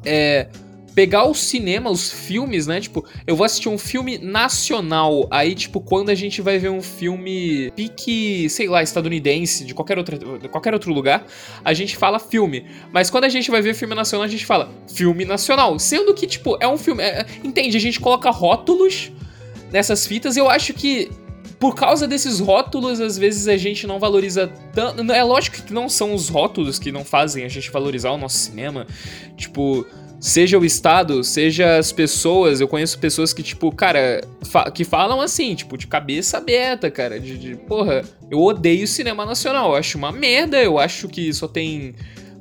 É, 0.06 0.48
pegar 0.96 1.26
o 1.26 1.36
cinema, 1.36 1.90
os 1.90 2.10
filmes, 2.10 2.66
né? 2.66 2.80
Tipo, 2.80 3.06
eu 3.28 3.36
vou 3.36 3.46
assistir 3.46 3.68
um 3.68 3.78
filme 3.78 4.18
nacional. 4.18 5.28
Aí, 5.30 5.54
tipo, 5.54 5.82
quando 5.82 6.10
a 6.10 6.16
gente 6.16 6.42
vai 6.42 6.58
ver 6.58 6.70
um 6.70 6.82
filme 6.82 7.70
pique, 7.76 8.50
sei 8.50 8.70
lá, 8.70 8.82
estadunidense, 8.82 9.66
de 9.66 9.74
qualquer, 9.74 9.98
outra, 9.98 10.18
de 10.18 10.48
qualquer 10.48 10.74
outro 10.74 10.94
lugar, 10.94 11.26
a 11.64 11.74
gente 11.74 11.98
fala 11.98 12.18
filme. 12.18 12.66
Mas 12.94 13.10
quando 13.10 13.26
a 13.26 13.30
gente 13.30 13.52
vai 13.52 13.62
ver 13.62 13.74
filme 13.74 13.94
nacional, 13.94 14.26
a 14.26 14.30
gente 14.30 14.46
fala 14.46 14.72
filme 14.88 15.26
nacional. 15.26 15.78
Sendo 15.78 16.14
que, 16.14 16.26
tipo, 16.26 16.58
é 16.62 16.68
um 16.68 16.78
filme. 16.78 17.04
É, 17.04 17.26
entende? 17.44 17.76
A 17.76 17.82
gente 17.82 18.00
coloca 18.00 18.30
rótulos 18.32 19.12
nessas 19.74 20.08
fitas. 20.08 20.38
Eu 20.38 20.50
acho 20.50 20.74
que 20.74 21.12
por 21.60 21.76
causa 21.76 22.08
desses 22.08 22.40
rótulos, 22.40 23.02
às 23.02 23.18
vezes 23.18 23.48
a 23.48 23.58
gente 23.58 23.86
não 23.86 24.00
valoriza 24.00 24.48
tanto. 24.74 25.12
É 25.12 25.24
lógico 25.24 25.62
que 25.62 25.74
não 25.74 25.90
são 25.90 26.14
os 26.14 26.30
rótulos 26.30 26.80
que 26.80 26.92
não 26.92 27.04
fazem 27.04 27.44
a 27.44 27.50
gente 27.50 27.70
valorizar 27.72 28.12
o 28.12 28.18
nosso 28.18 28.38
cinema. 28.38 28.88
Tipo, 29.36 29.86
seja 30.26 30.58
o 30.58 30.66
Estado, 30.66 31.24
seja 31.24 31.78
as 31.78 31.92
pessoas, 31.92 32.60
eu 32.60 32.68
conheço 32.68 32.98
pessoas 32.98 33.32
que, 33.32 33.44
tipo, 33.44 33.72
cara, 33.72 34.22
fa 34.42 34.72
que 34.72 34.84
falam 34.84 35.22
assim, 35.22 35.54
tipo, 35.54 35.78
de 35.78 35.86
cabeça 35.86 36.40
aberta, 36.40 36.90
cara, 36.90 37.20
de, 37.20 37.38
de, 37.38 37.56
porra, 37.56 38.02
eu 38.32 38.42
odeio 38.42 38.88
cinema 38.88 39.24
nacional, 39.24 39.70
eu 39.70 39.76
acho 39.76 40.00
uma 40.00 40.12
merda, 40.12 40.58
eu 40.58 40.80
acho 40.80 41.08
que 41.08 41.32
só 41.32 41.48
tem. 41.48 41.94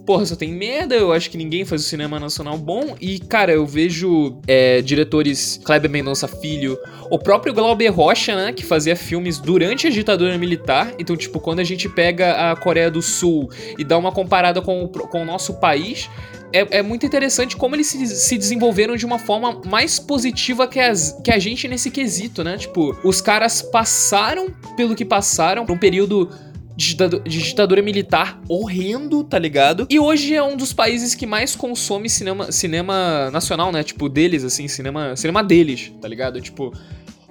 Porra, 0.07 0.27
só 0.27 0.37
tem 0.37 0.53
merda, 0.53 0.95
eu 0.95 1.13
acho 1.13 1.31
que 1.31 1.39
ninguém 1.39 1.65
faz 1.65 1.81
o 1.81 1.85
cinema 1.85 2.21
nacional 2.21 2.59
bom. 2.59 2.95
E, 3.01 3.19
cara, 3.19 3.53
eu 3.53 3.65
vejo 3.65 4.39
é, 4.47 4.83
diretores 4.83 5.59
Kleber 5.65 5.91
Mendonça 5.91 6.29
Filho, 6.29 6.79
o 7.11 7.19
próprio 7.19 7.55
Glauber 7.55 7.89
Rocha, 7.89 8.37
né, 8.37 8.53
que 8.53 8.65
fazia 8.65 8.95
filmes 8.95 9.39
durante 9.39 9.87
a 9.87 9.91
ditadura 9.91 10.37
militar. 10.37 10.93
Então, 10.99 11.17
tipo, 11.17 11.41
quando 11.41 11.61
a 11.61 11.65
gente 11.65 11.89
pega 11.89 12.51
a 12.51 12.57
Coreia 12.57 12.91
do 12.91 13.01
Sul 13.01 13.49
e 13.79 13.85
dá 13.85 13.97
uma 13.97 14.13
comparada 14.13 14.61
com 14.61 14.85
o, 14.85 14.89
com 14.89 15.23
o 15.23 15.25
nosso 15.25 15.55
país, 15.55 16.11
é, 16.53 16.79
é, 16.79 16.83
muito 16.83 17.07
interessante 17.07 17.57
como 17.57 17.75
eles 17.75 17.87
se, 17.87 18.07
se, 18.07 18.39
desenvolveram 18.39 18.95
de 18.95 19.05
uma 19.05 19.19
forma 19.19 19.61
mais 19.67 19.99
positiva 19.99 20.69
que, 20.69 20.79
as, 20.79 21.19
que 21.25 21.33
a 21.33 21.39
gente 21.39 21.67
nesse 21.67 21.91
quesito, 21.91 22.45
né? 22.45 22.59
Tipo, 22.59 22.97
os 23.03 23.21
caras 23.21 23.61
passaram 23.61 24.51
pelo 24.77 24.95
que 24.95 25.05
passaram, 25.05 25.67
por 25.67 25.73
um 25.73 25.79
período 25.79 26.31
de 26.77 27.39
ditadura 27.39 27.81
militar 27.81 28.41
horrendo, 28.49 29.23
tá 29.23 29.39
ligado? 29.39 29.87
E 29.89 29.99
hoje 29.99 30.35
é 30.35 30.43
um 30.43 30.57
dos 30.57 30.73
países 30.73 31.15
que 31.15 31.27
mais 31.27 31.55
consome 31.55 32.11
cinema, 32.11 32.51
cinema 32.51 33.31
nacional, 33.31 33.71
né? 33.71 33.83
Tipo, 33.83 34.09
deles, 34.09 34.45
assim, 34.45 34.67
cinema, 34.67 35.15
cinema 35.17 35.43
deles, 35.43 35.93
tá 36.01 36.09
ligado? 36.09 36.41
Tipo, 36.41 36.73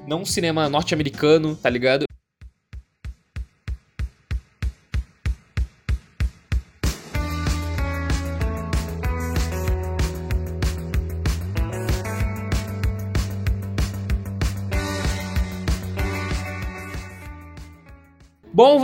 não 0.07 0.23
cinema 0.23 0.69
norte-americano, 0.69 1.55
tá 1.55 1.69
ligado? 1.69 2.05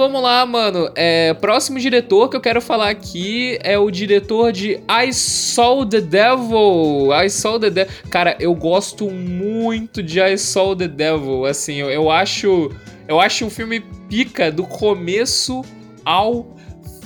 Vamos 0.09 0.23
lá, 0.23 0.43
mano. 0.43 0.89
É, 0.95 1.35
próximo 1.35 1.77
diretor 1.77 2.29
que 2.29 2.35
eu 2.35 2.41
quero 2.41 2.59
falar 2.59 2.89
aqui 2.89 3.59
é 3.61 3.77
o 3.77 3.91
diretor 3.91 4.51
de 4.51 4.79
I 4.89 5.13
Saw 5.13 5.85
the 5.85 6.01
Devil. 6.01 7.09
I 7.13 7.29
Saw 7.29 7.59
the 7.59 7.69
Devil. 7.69 7.93
Cara, 8.09 8.35
eu 8.39 8.55
gosto 8.55 9.07
muito 9.11 10.01
de 10.01 10.19
I 10.19 10.35
Saw 10.35 10.75
the 10.75 10.87
Devil. 10.87 11.45
Assim, 11.45 11.75
eu, 11.75 11.91
eu 11.91 12.09
acho. 12.09 12.71
Eu 13.07 13.19
acho 13.19 13.45
um 13.45 13.51
filme 13.51 13.81
pica 14.09 14.51
do 14.51 14.63
começo 14.63 15.61
ao 16.03 16.57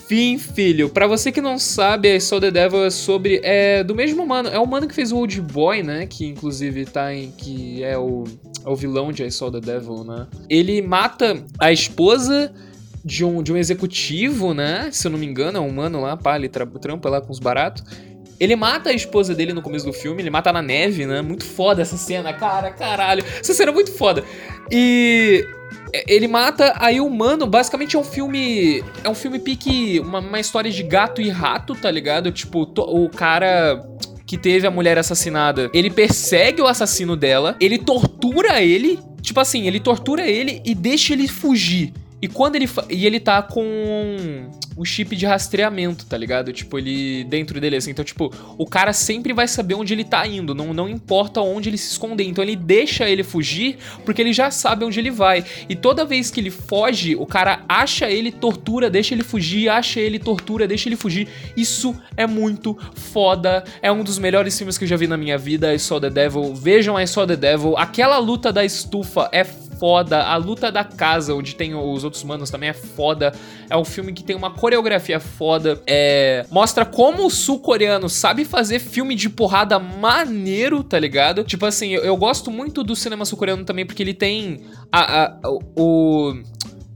fim, 0.07 0.37
filho. 0.37 0.87
Para 0.87 1.05
você 1.05 1.29
que 1.29 1.41
não 1.41 1.59
sabe, 1.59 2.15
I 2.15 2.21
Saw 2.21 2.39
the 2.39 2.51
Devil 2.51 2.85
é 2.85 2.89
sobre. 2.89 3.41
É 3.43 3.83
do 3.83 3.93
mesmo 3.93 4.25
mano. 4.25 4.47
É 4.47 4.59
o 4.59 4.65
mano 4.65 4.87
que 4.87 4.95
fez 4.95 5.11
o 5.11 5.17
Old 5.17 5.41
Boy, 5.41 5.83
né? 5.83 6.07
Que 6.07 6.25
inclusive 6.25 6.85
tá 6.85 7.13
em. 7.13 7.31
Que 7.31 7.83
é 7.83 7.97
o 7.97 8.23
é 8.65 8.69
o 8.69 8.77
vilão 8.77 9.11
de 9.11 9.23
I 9.23 9.29
Saw 9.31 9.51
the 9.51 9.59
Devil, 9.59 10.05
né? 10.05 10.25
Ele 10.49 10.81
mata 10.81 11.43
a 11.59 11.69
esposa 11.69 12.53
de 13.03 13.25
um, 13.25 13.43
de 13.43 13.51
um 13.51 13.57
executivo, 13.57 14.53
né? 14.53 14.89
Se 14.91 15.07
eu 15.07 15.11
não 15.11 15.19
me 15.19 15.25
engano, 15.25 15.57
é 15.57 15.61
um 15.61 15.71
mano 15.71 16.01
lá, 16.01 16.15
pá, 16.15 16.35
ele 16.35 16.47
tra 16.47 16.65
trampa 16.65 17.09
lá 17.09 17.21
com 17.21 17.31
os 17.31 17.39
baratos. 17.39 17.83
Ele 18.39 18.55
mata 18.55 18.89
a 18.89 18.93
esposa 18.93 19.35
dele 19.35 19.53
no 19.53 19.61
começo 19.61 19.85
do 19.85 19.93
filme, 19.93 20.21
ele 20.21 20.29
mata 20.29 20.51
na 20.51 20.61
neve, 20.61 21.05
né? 21.05 21.21
Muito 21.21 21.45
foda 21.45 21.81
essa 21.81 21.97
cena, 21.97 22.33
cara, 22.33 22.71
caralho. 22.71 23.23
Essa 23.39 23.53
cena 23.53 23.71
é 23.71 23.73
muito 23.73 23.91
foda. 23.91 24.23
E 24.71 25.45
ele 26.07 26.27
mata, 26.27 26.73
aí 26.77 26.99
o 26.99 27.09
mano, 27.09 27.45
basicamente 27.45 27.95
é 27.95 27.99
um 27.99 28.03
filme. 28.03 28.83
É 29.03 29.09
um 29.09 29.15
filme 29.15 29.39
pique. 29.39 29.99
Uma, 29.99 30.19
uma 30.19 30.39
história 30.39 30.71
de 30.71 30.83
gato 30.83 31.21
e 31.21 31.29
rato, 31.29 31.75
tá 31.75 31.91
ligado? 31.91 32.31
Tipo, 32.31 32.65
to, 32.65 32.81
o 32.81 33.09
cara 33.09 33.85
que 34.25 34.37
teve 34.37 34.65
a 34.65 34.71
mulher 34.71 34.97
assassinada, 34.97 35.69
ele 35.73 35.91
persegue 35.91 36.61
o 36.61 36.67
assassino 36.67 37.15
dela, 37.15 37.55
ele 37.59 37.77
tortura 37.77 38.63
ele, 38.63 38.99
tipo 39.21 39.39
assim, 39.39 39.67
ele 39.67 39.79
tortura 39.79 40.25
ele 40.25 40.61
e 40.65 40.73
deixa 40.73 41.13
ele 41.13 41.27
fugir. 41.27 41.93
E 42.23 42.27
quando 42.29 42.55
ele. 42.55 42.69
E 42.89 43.05
ele 43.05 43.19
tá 43.19 43.41
com 43.41 44.47
o 44.77 44.85
chip 44.85 45.13
de 45.13 45.25
rastreamento, 45.25 46.05
tá 46.05 46.17
ligado? 46.17 46.53
Tipo, 46.53 46.77
ele. 46.77 47.25
Dentro 47.25 47.59
dele, 47.59 47.75
assim. 47.75 47.91
Então, 47.91 48.05
tipo, 48.05 48.33
o 48.57 48.65
cara 48.65 48.93
sempre 48.93 49.33
vai 49.33 49.45
saber 49.45 49.73
onde 49.73 49.93
ele 49.93 50.05
tá 50.05 50.25
indo. 50.25 50.55
Não, 50.55 50.73
não 50.73 50.87
importa 50.87 51.41
onde 51.41 51.67
ele 51.67 51.77
se 51.77 51.91
esconder. 51.91 52.23
Então 52.23 52.41
ele 52.41 52.55
deixa 52.55 53.09
ele 53.09 53.23
fugir 53.23 53.75
porque 54.05 54.21
ele 54.21 54.31
já 54.31 54.49
sabe 54.49 54.85
onde 54.85 54.97
ele 54.97 55.11
vai. 55.11 55.43
E 55.67 55.75
toda 55.75 56.05
vez 56.05 56.31
que 56.31 56.39
ele 56.39 56.49
foge, 56.49 57.13
o 57.13 57.25
cara 57.25 57.65
acha 57.67 58.09
ele, 58.09 58.31
tortura, 58.31 58.89
deixa 58.89 59.13
ele 59.13 59.23
fugir, 59.23 59.67
acha 59.67 59.99
ele, 59.99 60.17
tortura, 60.17 60.65
deixa 60.65 60.87
ele 60.87 60.95
fugir. 60.95 61.27
Isso 61.57 61.93
é 62.15 62.25
muito 62.25 62.79
foda. 62.95 63.65
É 63.81 63.91
um 63.91 64.01
dos 64.01 64.17
melhores 64.17 64.57
filmes 64.57 64.77
que 64.77 64.85
eu 64.85 64.87
já 64.87 64.95
vi 64.95 65.07
na 65.07 65.17
minha 65.17 65.37
vida. 65.37 65.75
I 65.75 65.77
Saw 65.77 65.99
the 65.99 66.09
Devil. 66.09 66.55
Vejam 66.55 66.97
I 66.97 67.05
Saw 67.05 67.27
the 67.27 67.35
Devil. 67.35 67.77
Aquela 67.77 68.17
luta 68.17 68.53
da 68.53 68.63
estufa 68.63 69.27
é 69.33 69.43
foda. 69.83 70.23
A 70.23 70.37
luta 70.37 70.71
da 70.71 70.85
casa, 70.85 71.35
onde 71.35 71.57
tem 71.57 71.75
os 71.75 72.05
outros 72.05 72.23
manos, 72.23 72.49
também 72.49 72.69
é 72.69 72.73
foda. 72.73 73.33
É 73.69 73.75
um 73.75 73.83
filme 73.83 74.13
que 74.13 74.23
tem 74.23 74.33
uma 74.33 74.49
coreografia 74.49 75.19
foda. 75.19 75.81
É... 75.85 76.45
Mostra 76.49 76.85
como 76.85 77.25
o 77.25 77.29
sul-coreano 77.29 78.07
sabe 78.07 78.45
fazer 78.45 78.79
filme 78.79 79.13
de 79.13 79.29
porrada 79.29 79.77
maneiro, 79.79 80.81
tá 80.85 80.97
ligado? 80.97 81.43
Tipo 81.43 81.65
assim, 81.65 81.89
eu, 81.89 82.01
eu 82.01 82.15
gosto 82.15 82.49
muito 82.49 82.81
do 82.81 82.95
cinema 82.95 83.25
sul-coreano 83.25 83.65
também, 83.65 83.85
porque 83.85 84.01
ele 84.01 84.13
tem 84.13 84.61
a, 84.89 85.25
a, 85.25 85.39
o, 85.75 86.33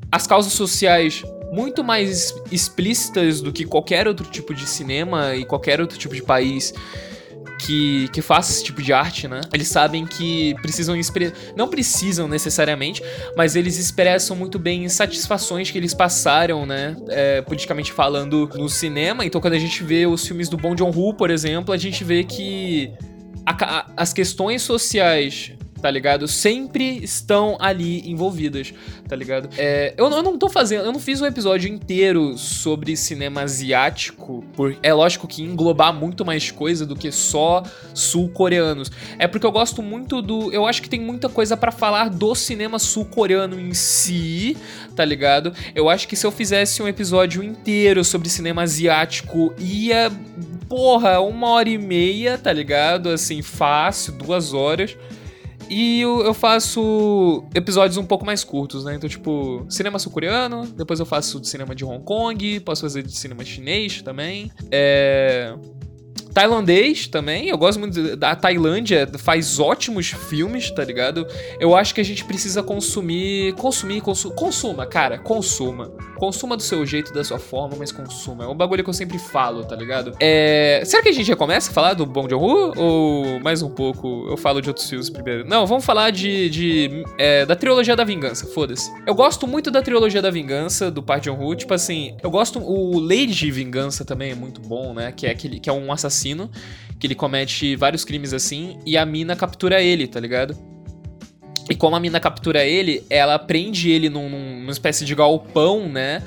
as 0.09 0.25
causas 0.25 0.53
sociais 0.53 1.25
muito 1.51 1.83
mais 1.83 2.33
explícitas 2.49 3.41
do 3.41 3.51
que 3.51 3.65
qualquer 3.65 4.07
outro 4.07 4.25
tipo 4.29 4.53
de 4.53 4.65
cinema 4.65 5.35
e 5.35 5.43
qualquer 5.43 5.81
outro 5.81 5.97
tipo 5.97 6.15
de 6.15 6.23
país 6.23 6.73
que, 7.59 8.07
que 8.09 8.21
faça 8.21 8.51
esse 8.51 8.63
tipo 8.63 8.81
de 8.81 8.93
arte, 8.93 9.27
né? 9.27 9.41
Eles 9.53 9.67
sabem 9.67 10.05
que 10.05 10.55
precisam 10.61 10.95
expressar. 10.95 11.35
Não 11.55 11.67
precisam 11.67 12.27
necessariamente, 12.27 13.01
mas 13.35 13.55
eles 13.55 13.77
expressam 13.77 14.35
muito 14.35 14.59
bem 14.59 14.83
insatisfações 14.83 15.71
que 15.71 15.77
eles 15.77 15.93
passaram, 15.93 16.65
né? 16.65 16.95
É, 17.09 17.41
politicamente 17.41 17.91
falando 17.91 18.49
no 18.55 18.69
cinema. 18.69 19.25
Então, 19.25 19.41
quando 19.41 19.53
a 19.53 19.59
gente 19.59 19.83
vê 19.83 20.05
os 20.05 20.25
filmes 20.25 20.49
do 20.49 20.57
Bong 20.57 20.77
Joon-ho, 20.77 21.13
por 21.13 21.29
exemplo, 21.29 21.73
a 21.73 21.77
gente 21.77 22.03
vê 22.03 22.23
que 22.23 22.91
a, 23.45 23.51
a, 23.51 23.85
as 23.97 24.13
questões 24.13 24.61
sociais 24.61 25.53
tá 25.81 25.89
ligado? 25.89 26.27
Sempre 26.27 27.03
estão 27.03 27.57
ali 27.59 28.09
envolvidas, 28.09 28.73
tá 29.07 29.15
ligado? 29.15 29.49
É, 29.57 29.93
eu, 29.97 30.09
eu, 30.09 30.23
não 30.23 30.37
tô 30.37 30.49
fazendo, 30.49 30.85
eu 30.85 30.91
não 30.91 30.99
fiz 30.99 31.21
um 31.21 31.25
episódio 31.25 31.69
inteiro 31.69 32.37
sobre 32.37 32.95
cinema 32.95 33.41
asiático, 33.41 34.43
por, 34.53 34.75
é 34.81 34.93
lógico 34.93 35.27
que 35.27 35.41
englobar 35.41 35.93
muito 35.93 36.25
mais 36.25 36.51
coisa 36.51 36.85
do 36.85 36.95
que 36.95 37.11
só 37.11 37.63
sul-coreanos. 37.93 38.91
É 39.19 39.27
porque 39.27 39.45
eu 39.45 39.51
gosto 39.51 39.81
muito 39.81 40.21
do, 40.21 40.51
eu 40.51 40.65
acho 40.65 40.81
que 40.81 40.89
tem 40.89 40.99
muita 40.99 41.29
coisa 41.29 41.55
para 41.55 41.71
falar 41.71 42.09
do 42.09 42.33
cinema 42.35 42.79
sul-coreano 42.79 43.59
em 43.59 43.73
si, 43.73 44.57
tá 44.95 45.05
ligado? 45.05 45.53
Eu 45.75 45.89
acho 45.89 46.07
que 46.07 46.15
se 46.15 46.25
eu 46.25 46.31
fizesse 46.31 46.81
um 46.81 46.87
episódio 46.87 47.43
inteiro 47.43 48.03
sobre 48.03 48.29
cinema 48.29 48.63
asiático, 48.63 49.53
ia 49.59 50.11
porra, 50.67 51.19
uma 51.21 51.49
hora 51.49 51.69
e 51.69 51.77
meia, 51.77 52.37
tá 52.37 52.51
ligado? 52.51 53.09
Assim, 53.09 53.41
fácil, 53.41 54.13
duas 54.13 54.53
horas. 54.53 54.97
E 55.69 56.01
eu, 56.01 56.21
eu, 56.21 56.33
faço 56.33 57.43
episódios 57.53 57.97
um 57.97 58.05
pouco 58.05 58.25
mais 58.25 58.43
curtos, 58.43 58.85
né? 58.85 58.95
Então, 58.95 59.09
tipo, 59.09 59.65
cinema 59.69 59.99
sul-coreano, 59.99 60.65
depois 60.67 60.99
eu 60.99 61.05
faço 61.05 61.39
de 61.39 61.47
cinema 61.47 61.75
de 61.75 61.83
Hong 61.83 62.03
Kong, 62.03 62.59
posso 62.61 62.81
fazer 62.81 63.03
de 63.03 63.11
cinema 63.11 63.43
chinês 63.43 64.01
também. 64.01 64.51
É 64.71 65.53
Tailandês 66.37 67.07
também, 67.07 67.47
eu 67.47 67.57
gosto 67.57 67.79
muito 67.79 68.15
da 68.15 68.35
Tailândia, 68.35 69.09
faz 69.17 69.59
ótimos 69.59 70.11
filmes, 70.11 70.69
tá 70.69 70.83
ligado? 70.83 71.25
Eu 71.59 71.75
acho 71.75 71.95
que 71.95 71.99
a 71.99 72.03
gente 72.03 72.23
precisa 72.23 72.61
consumir, 72.61 73.53
consumir, 73.53 74.01
consu 74.01 74.29
consuma, 74.29 74.85
cara, 74.85 75.17
consuma. 75.17 75.91
Consuma 76.15 76.55
do 76.55 76.61
seu 76.61 76.85
jeito, 76.85 77.11
da 77.11 77.23
sua 77.23 77.39
forma, 77.39 77.75
mas 77.77 77.91
consuma. 77.91 78.43
É 78.43 78.47
um 78.47 78.53
bagulho 78.53 78.83
que 78.83 78.89
eu 78.89 78.93
sempre 78.93 79.17
falo, 79.17 79.63
tá 79.63 79.75
ligado? 79.75 80.13
É... 80.19 80.83
Será 80.85 81.01
que 81.01 81.09
a 81.09 81.11
gente 81.11 81.25
já 81.25 81.35
começa 81.35 81.71
a 81.71 81.73
falar 81.73 81.95
do 81.95 82.05
Bong 82.05 82.29
Joon-ho? 82.29 82.73
Ou 82.75 83.39
mais 83.39 83.63
um 83.63 83.69
pouco 83.69 84.27
eu 84.29 84.37
falo 84.37 84.61
de 84.61 84.69
outros 84.69 84.87
filmes 84.87 85.09
primeiro? 85.09 85.43
Não, 85.47 85.65
vamos 85.65 85.85
falar 85.85 86.11
de... 86.11 86.49
de 86.51 87.03
é, 87.17 87.47
da 87.47 87.55
trilogia 87.55 87.95
da 87.95 88.03
vingança, 88.03 88.45
foda-se. 88.45 88.91
Eu 89.07 89.15
gosto 89.15 89.47
muito 89.47 89.71
da 89.71 89.81
trilogia 89.81 90.21
da 90.21 90.29
vingança, 90.29 90.91
do 90.91 91.01
Park 91.01 91.25
Joon-ho. 91.25 91.55
Tipo 91.55 91.73
assim, 91.73 92.15
eu 92.21 92.29
gosto... 92.29 92.59
O 92.59 92.99
Lady 92.99 93.33
de 93.33 93.49
Vingança 93.49 94.05
também 94.05 94.31
é 94.31 94.35
muito 94.35 94.61
bom, 94.61 94.93
né? 94.93 95.11
Que 95.11 95.25
é, 95.25 95.31
aquele, 95.31 95.59
que 95.59 95.69
é 95.69 95.73
um 95.73 95.91
assassino, 95.91 96.26
que 96.99 97.07
ele 97.07 97.15
comete 97.15 97.75
vários 97.75 98.03
crimes 98.03 98.33
assim, 98.33 98.79
e 98.85 98.97
a 98.97 99.05
mina 99.05 99.35
captura 99.35 99.81
ele, 99.81 100.07
tá 100.07 100.19
ligado? 100.19 100.57
E 101.69 101.75
como 101.75 101.95
a 101.95 101.99
mina 101.99 102.19
captura 102.19 102.63
ele, 102.63 103.03
ela 103.09 103.37
prende 103.37 103.89
ele 103.91 104.09
num, 104.09 104.29
numa 104.29 104.71
espécie 104.71 105.05
de 105.05 105.13
galpão, 105.13 105.87
né? 105.87 106.23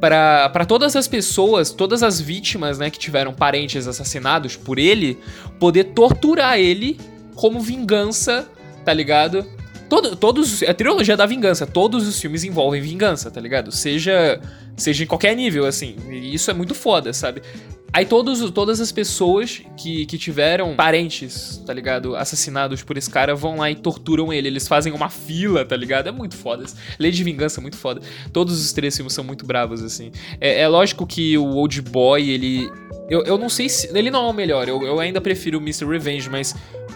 para 0.00 0.64
todas 0.64 0.94
as 0.94 1.08
pessoas, 1.08 1.70
todas 1.70 2.02
as 2.02 2.20
vítimas, 2.20 2.78
né, 2.78 2.88
que 2.88 2.98
tiveram 2.98 3.34
parentes 3.34 3.86
assassinados 3.86 4.56
por 4.56 4.78
ele, 4.78 5.18
poder 5.58 5.84
torturar 5.84 6.58
ele 6.58 6.98
como 7.34 7.60
vingança, 7.60 8.48
tá 8.84 8.92
ligado? 8.92 9.44
Todo, 9.88 10.14
todos, 10.16 10.62
a 10.62 10.74
trilogia 10.74 11.16
da 11.16 11.24
vingança, 11.24 11.66
todos 11.66 12.06
os 12.06 12.20
filmes 12.20 12.44
envolvem 12.44 12.80
vingança, 12.80 13.30
tá 13.30 13.40
ligado? 13.40 13.72
Seja, 13.72 14.40
seja 14.76 15.04
em 15.04 15.06
qualquer 15.06 15.34
nível, 15.34 15.64
assim. 15.64 15.96
E 16.10 16.34
isso 16.34 16.50
é 16.50 16.54
muito 16.54 16.74
foda, 16.74 17.12
sabe? 17.12 17.42
Aí 17.90 18.04
todos, 18.04 18.50
todas 18.50 18.80
as 18.80 18.92
pessoas 18.92 19.62
que, 19.78 20.04
que 20.04 20.18
tiveram 20.18 20.76
parentes, 20.76 21.62
tá 21.64 21.72
ligado? 21.72 22.14
Assassinados 22.16 22.82
por 22.82 22.98
esse 22.98 23.08
cara 23.08 23.34
vão 23.34 23.56
lá 23.56 23.70
e 23.70 23.74
torturam 23.74 24.30
ele. 24.30 24.48
Eles 24.48 24.68
fazem 24.68 24.92
uma 24.92 25.08
fila, 25.08 25.64
tá 25.64 25.74
ligado? 25.74 26.06
É 26.06 26.12
muito 26.12 26.36
foda. 26.36 26.66
Lei 26.98 27.10
de 27.10 27.24
Vingança 27.24 27.60
é 27.60 27.62
muito 27.62 27.76
foda. 27.78 28.02
Todos 28.30 28.60
os 28.62 28.72
três 28.74 28.94
filmes 28.94 29.14
são 29.14 29.24
muito 29.24 29.46
bravos, 29.46 29.82
assim. 29.82 30.12
É, 30.38 30.60
é 30.60 30.68
lógico 30.68 31.06
que 31.06 31.38
o 31.38 31.46
Old 31.54 31.80
Boy, 31.80 32.28
ele. 32.28 32.70
Eu, 33.08 33.22
eu 33.22 33.38
não 33.38 33.48
sei 33.48 33.70
se. 33.70 33.88
Ele 33.96 34.10
não 34.10 34.26
é 34.26 34.30
o 34.30 34.34
melhor. 34.34 34.68
Eu, 34.68 34.82
eu 34.82 35.00
ainda 35.00 35.18
prefiro 35.18 35.58
o 35.58 35.62
Mr. 35.62 35.86
Revenge, 35.86 36.28
mas 36.28 36.54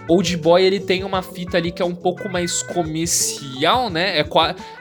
Old 0.09 0.37
Boy 0.37 0.63
ele 0.63 0.81
tem 0.81 1.05
uma 1.05 1.23
fita 1.23 1.57
ali 1.57 1.71
que 1.71 1.81
é 1.81 1.85
um 1.85 1.95
pouco 1.95 2.29
mais 2.29 2.63
comercial, 2.63 3.89
né? 3.89 4.19
É, 4.19 4.27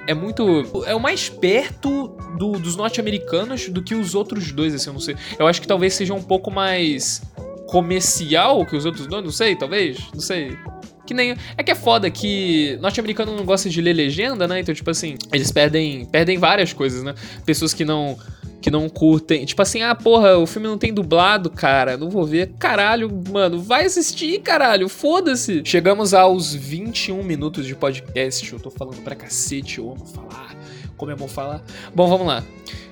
é 0.08 0.14
muito. 0.14 0.84
É 0.86 0.96
o 0.96 1.00
mais 1.00 1.30
perto 1.30 2.10
do, 2.38 2.54
dos 2.54 2.76
norte-americanos 2.76 3.70
do 3.70 3.84
que 3.84 3.96
os 3.96 4.16
outros 4.16 4.52
dois, 4.52 4.74
assim, 4.74 4.90
eu 4.90 4.94
não 4.94 5.00
sei. 5.00 5.16
Eu 5.38 5.48
acho 5.48 5.62
que 5.62 5.68
talvez 5.68 5.94
seja 5.94 6.14
um 6.14 6.24
pouco 6.24 6.50
mais 6.50 7.22
comercial 7.68 8.66
que 8.66 8.76
os 8.76 8.86
outros 8.86 9.08
dois, 9.08 9.24
não 9.24 9.32
sei, 9.32 9.56
talvez, 9.56 10.00
não 10.14 10.22
sei. 10.22 10.58
Que 11.06 11.14
nem. 11.14 11.36
É 11.58 11.64
que 11.64 11.72
é 11.72 11.76
foda 11.76 12.10
que 12.10 12.78
norte-americano 12.82 13.36
não 13.36 13.46
gosta 13.46 13.70
de 13.70 13.82
ler 13.82 13.94
legenda, 13.94 14.48
né? 14.48 14.60
Então, 14.60 14.74
tipo 14.74 14.90
assim, 14.90 15.16
eles 15.34 15.52
perdem, 15.52 16.06
perdem 16.06 16.38
várias 16.38 16.74
coisas, 16.74 17.04
né? 17.04 17.14
Pessoas 17.46 17.74
que 17.74 17.86
não 17.86 18.18
que 18.62 18.70
não 18.70 18.88
curtem. 18.88 19.44
Tipo 19.44 19.62
assim, 19.62 19.82
ah, 19.82 19.96
porra, 19.96 20.38
o 20.38 20.46
filme 20.46 20.68
não 20.68 20.78
tem 20.78 20.94
dublado, 20.94 21.50
cara. 21.50 21.98
Não 21.98 22.10
vou 22.10 22.26
ver. 22.26 22.54
Caralho, 22.60 23.12
mano, 23.30 23.62
vai 23.62 23.86
assistir, 23.86 24.40
caralho. 24.42 24.88
Foda-se. 24.88 25.64
Chegamos 25.66 26.14
aos 26.14 26.54
21 26.54 27.24
minutos 27.24 27.66
de 27.66 27.76
podcast. 27.76 28.54
Eu 28.54 28.60
tô 28.60 28.70
falando 28.70 29.02
pra 29.02 29.16
cacete, 29.16 29.80
eu 29.80 29.92
amo 29.92 30.06
falar. 30.06 30.56
Como 30.96 31.12
é 31.12 31.16
bom 31.16 31.28
falar? 31.28 31.64
Bom, 31.96 32.08
vamos 32.08 32.28
lá. 32.28 32.44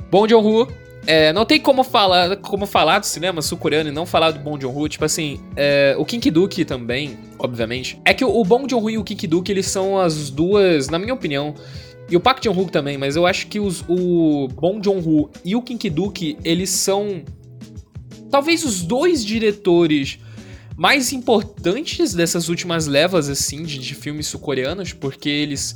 Bom 0.10 0.28
Joon-ho. 0.28 0.68
É, 1.08 1.32
não 1.32 1.46
tem 1.46 1.60
como 1.60 1.84
falar, 1.84 2.36
como 2.38 2.66
falar 2.66 3.00
do 3.00 3.06
cinema 3.06 3.42
sul-coreano 3.42 3.90
e 3.90 3.92
não 3.92 4.06
falar 4.06 4.32
do 4.32 4.40
Bong 4.40 4.62
Joon-ho. 4.62 4.88
Tipo 4.90 5.06
assim, 5.06 5.40
é, 5.56 5.96
o 5.98 6.06
Kim 6.06 6.20
Ki-duk 6.20 6.66
também, 6.66 7.18
obviamente. 7.38 8.00
É 8.04 8.14
que 8.14 8.24
o, 8.24 8.30
o 8.30 8.44
Bong 8.44 8.70
Joon-ho 8.70 8.90
e 8.90 8.98
o 8.98 9.04
Kim 9.04 9.16
Ki-duk, 9.16 9.50
eles 9.50 9.68
são 9.68 10.00
as 10.00 10.30
duas, 10.30 10.90
na 10.90 11.00
minha 11.00 11.14
opinião, 11.14 11.56
e 12.10 12.16
o 12.16 12.20
Park 12.20 12.44
Jong-hook 12.44 12.72
também, 12.72 12.98
mas 12.98 13.16
eu 13.16 13.26
acho 13.26 13.48
que 13.48 13.60
os, 13.60 13.84
o 13.88 14.48
Bong 14.48 14.84
Joon-ho 14.84 15.30
e 15.46 15.56
o 15.56 15.62
Kim 15.62 15.78
Ki-duk, 15.78 16.38
eles 16.44 16.70
são 16.70 17.24
talvez 18.32 18.64
os 18.64 18.82
dois 18.82 19.24
diretores 19.24 20.20
mais 20.76 21.12
importantes 21.12 22.14
dessas 22.14 22.48
últimas 22.48 22.88
levas 22.88 23.30
assim 23.30 23.64
de, 23.64 23.78
de 23.78 23.94
filmes 23.94 24.28
sul-coreanos, 24.28 24.94
porque 24.94 25.30
eles 25.30 25.76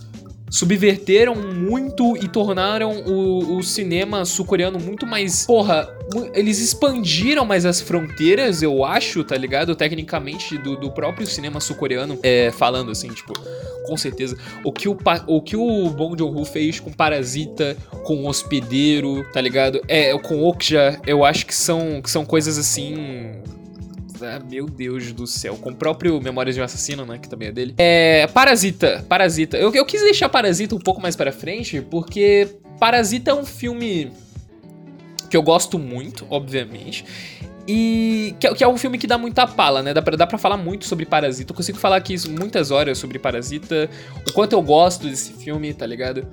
subverteram 0.54 1.34
muito 1.34 2.16
e 2.16 2.28
tornaram 2.28 3.02
o, 3.08 3.58
o 3.58 3.64
cinema 3.64 4.24
sul-coreano 4.24 4.80
muito 4.80 5.04
mais. 5.04 5.48
Porra, 5.48 5.90
eles 6.32 6.60
expandiram 6.60 7.44
mais 7.44 7.66
as 7.66 7.82
fronteiras, 7.82 8.62
eu 8.62 8.86
acho, 8.86 9.24
tá 9.24 9.36
ligado? 9.36 9.76
Tecnicamente, 9.76 10.56
do, 10.60 10.78
do 10.78 10.92
próprio 10.92 11.26
cinema 11.26 11.60
sul-coreano. 11.60 12.20
É, 12.22 12.52
falando 12.52 12.92
assim, 12.92 13.08
tipo, 13.08 13.34
com 13.88 13.98
certeza. 13.98 14.38
O 14.64 14.72
que 14.72 14.88
o, 14.88 14.96
o, 15.26 15.42
que 15.42 15.58
o 15.58 15.90
Bong 15.90 16.16
Joon-ho 16.16 16.46
fez 16.46 16.80
com 16.80 16.92
Parasita, 16.92 17.76
com 18.04 18.28
Hospedeiro, 18.28 19.26
tá 19.34 19.42
ligado? 19.42 19.82
É, 19.88 20.16
com 20.20 20.44
Okja, 20.44 21.02
eu 21.08 21.26
acho 21.26 21.48
que 21.48 21.56
são, 21.56 22.00
que 22.00 22.12
são 22.12 22.24
coisas 22.24 22.60
assim 22.60 23.42
ah, 24.24 24.40
meu 24.40 24.66
Deus 24.66 25.12
do 25.12 25.28
céu. 25.28 25.56
Com 25.56 25.72
o 25.72 25.76
próprio 25.76 26.20
Memórias 26.22 26.56
de 26.56 26.62
um 26.62 26.64
Assassino, 26.64 27.06
né? 27.06 27.18
Que 27.18 27.30
também 27.30 27.50
é 27.50 27.52
dele. 27.52 27.76
É. 27.78 28.28
Parasita. 28.28 29.06
Parasita. 29.08 29.58
Eu, 29.58 29.74
eu 29.74 29.86
quis 29.86 30.02
deixar 30.02 30.30
Parasita 30.30 30.76
um 30.76 30.80
pouco 30.80 31.02
mais 31.02 31.16
pra 31.16 31.32
frente, 31.32 31.82
porque 31.82 32.48
Parasita 32.80 33.32
é 33.32 33.34
um 33.34 33.46
filme 33.46 34.12
que 35.30 35.38
eu 35.38 35.42
gosto 35.42 35.80
muito, 35.80 36.26
obviamente. 36.30 37.06
E 37.68 38.36
que, 38.40 38.54
que, 38.56 38.64
é 38.64 38.68
um 38.68 38.78
filme 38.78 38.98
que 38.98 39.08
dá 39.08 39.18
muita 39.18 39.48
pala, 39.48 39.82
né? 39.82 39.94
Dá 39.94 40.02
pra, 40.02 40.18
dá 40.18 40.28
pra 40.28 40.38
falar 40.38 40.58
muito 40.58 40.86
sobre 40.86 41.06
Parasita. 41.06 41.52
Eu 41.52 41.56
consigo 41.56 41.78
falar 41.78 41.96
aqui 41.96 42.16
muitas 42.30 42.72
horas 42.72 42.98
sobre 42.98 43.18
Parasita. 43.18 43.90
O 44.28 44.34
quanto 44.34 44.54
eu 44.54 44.62
gosto 44.62 45.08
desse 45.08 45.34
filme, 45.34 45.74
tá 45.74 45.86
ligado? 45.86 46.28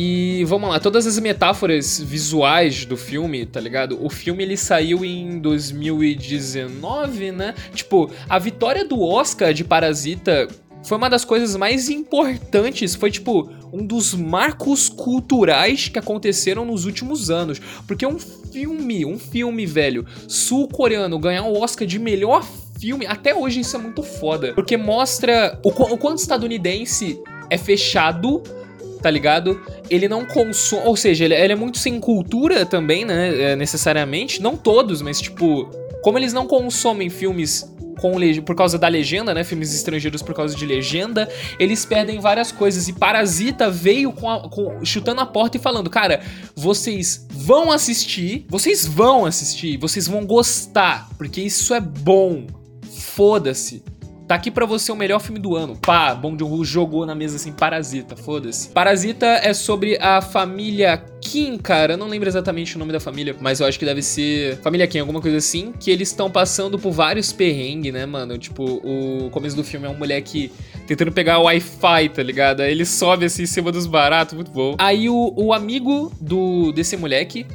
E 0.00 0.44
vamos 0.44 0.70
lá, 0.70 0.78
todas 0.78 1.08
as 1.08 1.18
metáforas 1.18 1.98
visuais 1.98 2.84
do 2.84 2.96
filme, 2.96 3.44
tá 3.44 3.58
ligado? 3.58 3.98
O 4.00 4.08
filme 4.08 4.44
ele 4.44 4.56
saiu 4.56 5.04
em 5.04 5.40
2019, 5.40 7.32
né? 7.32 7.52
Tipo, 7.74 8.08
a 8.28 8.38
vitória 8.38 8.84
do 8.84 9.02
Oscar 9.02 9.52
de 9.52 9.64
Parasita 9.64 10.46
foi 10.84 10.96
uma 10.96 11.10
das 11.10 11.24
coisas 11.24 11.56
mais 11.56 11.88
importantes, 11.88 12.94
foi 12.94 13.10
tipo 13.10 13.50
um 13.72 13.84
dos 13.84 14.14
marcos 14.14 14.88
culturais 14.88 15.88
que 15.88 15.98
aconteceram 15.98 16.64
nos 16.64 16.84
últimos 16.84 17.28
anos, 17.28 17.60
porque 17.84 18.06
um 18.06 18.20
filme, 18.20 19.04
um 19.04 19.18
filme 19.18 19.66
velho 19.66 20.06
sul-coreano 20.28 21.18
ganhar 21.18 21.42
o 21.42 21.60
Oscar 21.60 21.88
de 21.88 21.98
melhor 21.98 22.46
filme, 22.78 23.04
até 23.04 23.34
hoje 23.34 23.58
isso 23.58 23.74
é 23.74 23.80
muito 23.80 24.04
foda, 24.04 24.52
porque 24.54 24.76
mostra 24.76 25.58
o, 25.64 25.70
o 25.70 25.98
quanto 25.98 26.18
estadunidense 26.18 27.20
é 27.50 27.58
fechado 27.58 28.44
tá 28.98 29.10
ligado? 29.10 29.60
Ele 29.88 30.08
não 30.08 30.24
consome. 30.24 30.82
Ou 30.86 30.96
seja, 30.96 31.24
ele, 31.24 31.34
ele, 31.34 31.52
é 31.52 31.56
muito 31.56 31.78
sem 31.78 31.98
cultura 32.00 32.66
também, 32.66 33.04
né? 33.04 33.52
É, 33.52 33.56
necessariamente. 33.56 34.42
Não 34.42 34.56
todos, 34.56 35.02
mas 35.02 35.20
tipo. 35.20 35.70
Como 36.02 36.16
eles 36.16 36.32
não 36.32 36.46
consomem 36.46 37.10
filmes 37.10 37.66
com 37.98 38.12
por 38.44 38.54
causa 38.54 38.78
da 38.78 38.88
legenda, 38.88 39.34
né? 39.34 39.44
Filmes 39.44 39.74
estrangeiros 39.74 40.22
por 40.22 40.34
causa 40.34 40.54
de 40.54 40.64
legenda, 40.64 41.28
eles 41.58 41.84
perdem 41.84 42.20
várias 42.20 42.50
coisas. 42.50 42.88
E 42.88 42.92
Parasita 42.92 43.70
veio 43.70 44.12
com, 44.12 44.30
a, 44.30 44.48
com 44.48 44.84
chutando 44.84 45.20
a 45.20 45.26
porta 45.26 45.56
e 45.56 45.60
falando: 45.60 45.90
Cara, 45.90 46.22
vocês 46.54 47.26
vão 47.30 47.70
assistir, 47.70 48.46
vocês 48.48 48.86
vão 48.86 49.26
assistir, 49.26 49.76
vocês 49.76 50.06
vão 50.06 50.24
gostar, 50.24 51.08
porque 51.18 51.40
isso 51.40 51.74
é 51.74 51.80
bom. 51.80 52.46
Foda-se. 52.90 53.82
Tá 54.28 54.34
aqui 54.34 54.50
pra 54.50 54.66
você 54.66 54.92
o 54.92 54.94
melhor 54.94 55.20
filme 55.20 55.40
do 55.40 55.56
ano. 55.56 55.74
Pá, 55.74 56.14
Bong 56.14 56.38
Joon-ho 56.38 56.62
jogou 56.62 57.06
na 57.06 57.14
mesa 57.14 57.36
assim, 57.36 57.50
Parasita, 57.50 58.14
foda-se. 58.14 58.68
Parasita 58.68 59.24
é 59.24 59.54
sobre 59.54 59.96
a 60.02 60.20
família 60.20 61.02
Kim, 61.18 61.56
cara. 61.56 61.94
Eu 61.94 61.96
não 61.96 62.08
lembro 62.08 62.28
exatamente 62.28 62.76
o 62.76 62.78
nome 62.78 62.92
da 62.92 63.00
família, 63.00 63.34
mas 63.40 63.60
eu 63.60 63.66
acho 63.66 63.78
que 63.78 63.86
deve 63.86 64.02
ser 64.02 64.58
Família 64.58 64.86
Kim, 64.86 64.98
alguma 64.98 65.22
coisa 65.22 65.38
assim. 65.38 65.72
Que 65.80 65.90
eles 65.90 66.08
estão 66.08 66.30
passando 66.30 66.78
por 66.78 66.92
vários 66.92 67.32
perrengues, 67.32 67.90
né, 67.90 68.04
mano? 68.04 68.36
Tipo, 68.36 68.64
o 68.64 69.30
começo 69.30 69.56
do 69.56 69.64
filme 69.64 69.86
é 69.86 69.88
um 69.88 69.96
moleque 69.96 70.52
tentando 70.86 71.10
pegar 71.10 71.38
o 71.38 71.44
Wi-Fi, 71.44 72.10
tá 72.10 72.22
ligado? 72.22 72.60
Aí 72.60 72.70
ele 72.70 72.84
sobe 72.84 73.24
assim 73.24 73.44
em 73.44 73.46
cima 73.46 73.72
dos 73.72 73.86
baratos, 73.86 74.34
muito 74.34 74.50
bom. 74.50 74.76
Aí 74.76 75.08
o, 75.08 75.32
o 75.34 75.54
amigo 75.54 76.12
do 76.20 76.70
desse 76.72 76.98
moleque 76.98 77.46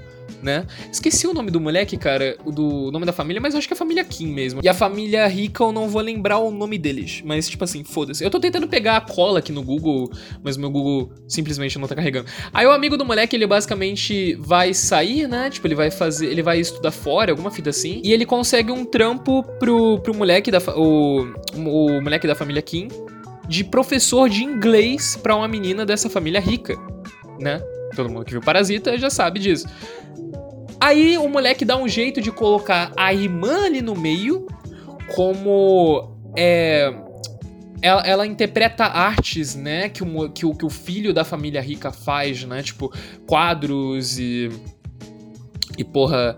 né? 0.43 0.67
Esqueci 0.91 1.25
o 1.25 1.33
nome 1.33 1.49
do 1.49 1.59
moleque, 1.59 1.97
cara, 1.97 2.37
do 2.45 2.91
nome 2.91 3.05
da 3.05 3.13
família, 3.13 3.41
mas 3.41 3.55
acho 3.55 3.67
que 3.67 3.73
é 3.73 3.75
a 3.75 3.77
família 3.77 4.03
Kim 4.03 4.27
mesmo. 4.27 4.61
E 4.63 4.67
a 4.67 4.73
família 4.73 5.25
rica 5.27 5.63
eu 5.63 5.71
não 5.71 5.87
vou 5.87 6.01
lembrar 6.01 6.39
o 6.39 6.51
nome 6.51 6.77
deles, 6.77 7.21
mas 7.25 7.49
tipo 7.49 7.63
assim, 7.63 7.83
foda-se. 7.83 8.23
Eu 8.23 8.29
tô 8.29 8.39
tentando 8.39 8.67
pegar 8.67 8.97
a 8.97 9.01
cola 9.01 9.39
aqui 9.39 9.51
no 9.51 9.63
Google, 9.63 10.11
mas 10.43 10.57
meu 10.57 10.69
Google 10.69 11.11
simplesmente 11.27 11.79
não 11.79 11.87
tá 11.87 11.95
carregando. 11.95 12.27
Aí 12.53 12.65
o 12.65 12.71
amigo 12.71 12.97
do 12.97 13.05
moleque, 13.05 13.35
ele 13.35 13.47
basicamente 13.47 14.35
vai 14.35 14.73
sair, 14.73 15.27
né? 15.27 15.49
Tipo, 15.49 15.67
ele 15.67 15.75
vai 15.75 15.89
fazer, 15.89 16.27
ele 16.27 16.43
vai 16.43 16.59
estudar 16.59 16.91
fora, 16.91 17.31
alguma 17.31 17.49
fita 17.49 17.69
assim, 17.69 18.01
e 18.03 18.11
ele 18.11 18.25
consegue 18.25 18.71
um 18.71 18.83
trampo 18.83 19.43
pro, 19.59 19.99
pro 19.99 20.13
moleque 20.13 20.51
da 20.51 20.59
o, 20.75 21.25
o 21.55 22.01
moleque 22.01 22.27
da 22.27 22.35
família 22.35 22.61
Kim 22.61 22.87
de 23.47 23.63
professor 23.63 24.29
de 24.29 24.43
inglês 24.43 25.15
para 25.15 25.35
uma 25.35 25.47
menina 25.47 25.85
dessa 25.85 26.09
família 26.09 26.39
rica, 26.39 26.75
né? 27.39 27.61
Todo 27.95 28.09
mundo 28.09 28.25
que 28.25 28.31
viu 28.31 28.41
Parasita 28.41 28.97
já 28.97 29.09
sabe 29.09 29.39
disso. 29.39 29.67
Aí 30.79 31.17
o 31.17 31.27
moleque 31.29 31.63
dá 31.63 31.77
um 31.77 31.87
jeito 31.87 32.19
de 32.19 32.31
colocar 32.31 32.91
a 32.97 33.13
irmã 33.13 33.65
ali 33.65 33.81
no 33.81 33.95
meio 33.95 34.47
como 35.15 36.17
é 36.35 36.93
ela, 37.81 38.01
ela, 38.03 38.25
interpreta 38.25 38.85
artes, 38.85 39.55
né, 39.55 39.89
que 39.89 40.01
o, 40.03 40.29
que, 40.29 40.45
o, 40.45 40.55
que 40.55 40.65
o 40.65 40.69
filho 40.69 41.13
da 41.13 41.25
família 41.25 41.61
rica 41.61 41.91
faz, 41.91 42.45
né, 42.45 42.63
tipo, 42.63 42.89
quadros 43.27 44.17
e. 44.17 44.49
E 45.77 45.83
porra 45.83 46.37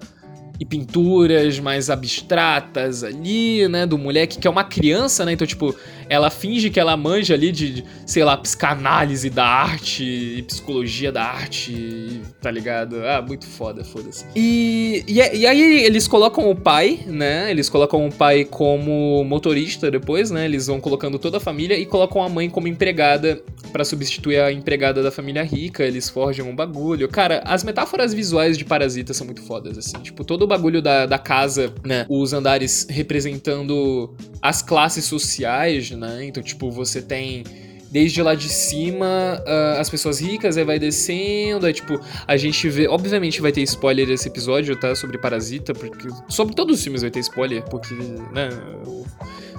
e 0.59 0.65
pinturas 0.65 1.59
mais 1.59 1.89
abstratas 1.89 3.03
ali, 3.03 3.67
né, 3.67 3.85
do 3.85 3.97
moleque 3.97 4.39
que 4.39 4.47
é 4.47 4.49
uma 4.49 4.63
criança, 4.63 5.25
né? 5.25 5.33
Então, 5.33 5.45
tipo, 5.45 5.75
ela 6.09 6.29
finge 6.29 6.69
que 6.69 6.79
ela 6.79 6.95
manja 6.95 7.33
ali 7.33 7.51
de, 7.51 7.83
sei 8.05 8.23
lá, 8.23 8.37
psicanálise 8.37 9.29
da 9.29 9.45
arte 9.45 10.03
e 10.03 10.41
psicologia 10.43 11.11
da 11.11 11.23
arte, 11.23 12.21
tá 12.41 12.51
ligado? 12.51 12.97
Ah, 13.05 13.21
muito 13.21 13.45
foda, 13.45 13.83
foda-se. 13.83 14.25
E, 14.35 15.03
e, 15.07 15.13
e, 15.13 15.47
aí 15.47 15.83
eles 15.83 16.07
colocam 16.07 16.49
o 16.49 16.55
pai, 16.55 16.99
né? 17.05 17.49
Eles 17.49 17.69
colocam 17.69 18.07
o 18.07 18.11
pai 18.11 18.45
como 18.45 19.23
motorista 19.23 19.89
depois, 19.89 20.31
né? 20.31 20.45
Eles 20.45 20.67
vão 20.67 20.79
colocando 20.79 21.17
toda 21.17 21.37
a 21.37 21.39
família 21.39 21.77
e 21.77 21.85
colocam 21.85 22.23
a 22.23 22.29
mãe 22.29 22.49
como 22.49 22.67
empregada 22.67 23.41
para 23.71 23.83
substituir 23.83 24.39
a 24.39 24.51
empregada 24.51 25.03
da 25.03 25.11
família 25.11 25.43
rica. 25.43 25.83
Eles 25.83 26.09
forjam 26.09 26.49
um 26.49 26.55
bagulho. 26.55 27.07
Cara, 27.09 27.41
as 27.45 27.63
metáforas 27.63 28.13
visuais 28.13 28.57
de 28.57 28.65
Parasita 28.65 29.13
são 29.13 29.25
muito 29.25 29.41
fodas, 29.41 29.77
assim. 29.77 29.97
Tipo, 29.99 30.23
todo 30.23 30.43
o 30.43 30.47
bagulho 30.47 30.81
da, 30.81 31.05
da 31.05 31.17
casa, 31.17 31.73
né? 31.83 32.05
Os 32.09 32.33
andares 32.33 32.87
representando 32.89 34.15
as 34.41 34.61
classes 34.61 35.05
sociais, 35.05 35.91
né? 35.95 36.25
Então, 36.25 36.41
tipo, 36.41 36.69
você 36.71 37.01
tem 37.01 37.43
desde 37.91 38.21
lá 38.21 38.35
de 38.35 38.49
cima 38.49 39.41
uh, 39.47 39.79
as 39.79 39.89
pessoas 39.89 40.19
ricas, 40.19 40.57
aí 40.57 40.65
vai 40.65 40.77
descendo, 40.77 41.65
aí 41.65 41.73
tipo, 41.73 41.99
a 42.27 42.35
gente 42.35 42.67
vê. 42.67 42.87
Obviamente 42.87 43.41
vai 43.41 43.51
ter 43.51 43.61
spoiler 43.61 44.09
esse 44.09 44.27
episódio, 44.27 44.75
tá? 44.75 44.93
Sobre 44.95 45.17
Parasita, 45.17 45.73
porque. 45.73 46.09
Sobre 46.27 46.53
todos 46.53 46.77
os 46.77 46.83
filmes 46.83 47.01
vai 47.01 47.11
ter 47.11 47.19
spoiler, 47.19 47.63
porque, 47.63 47.93
né? 48.33 48.49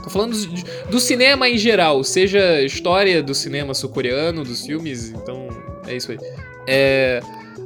Tô 0.03 0.11
falando 0.11 0.37
do, 0.37 0.91
do 0.91 1.01
cinema 1.01 1.49
em 1.49 1.59
geral, 1.59 2.05
seja 2.05 2.63
história 2.63 3.23
do 3.23 3.35
cinema 3.35 3.75
sul-coreano, 3.75 4.45
dos 4.45 4.65
filmes, 4.65 5.09
então 5.09 5.49
é 5.87 5.97
isso 5.97 6.13
aí. 6.13 6.19
É. 6.69 7.21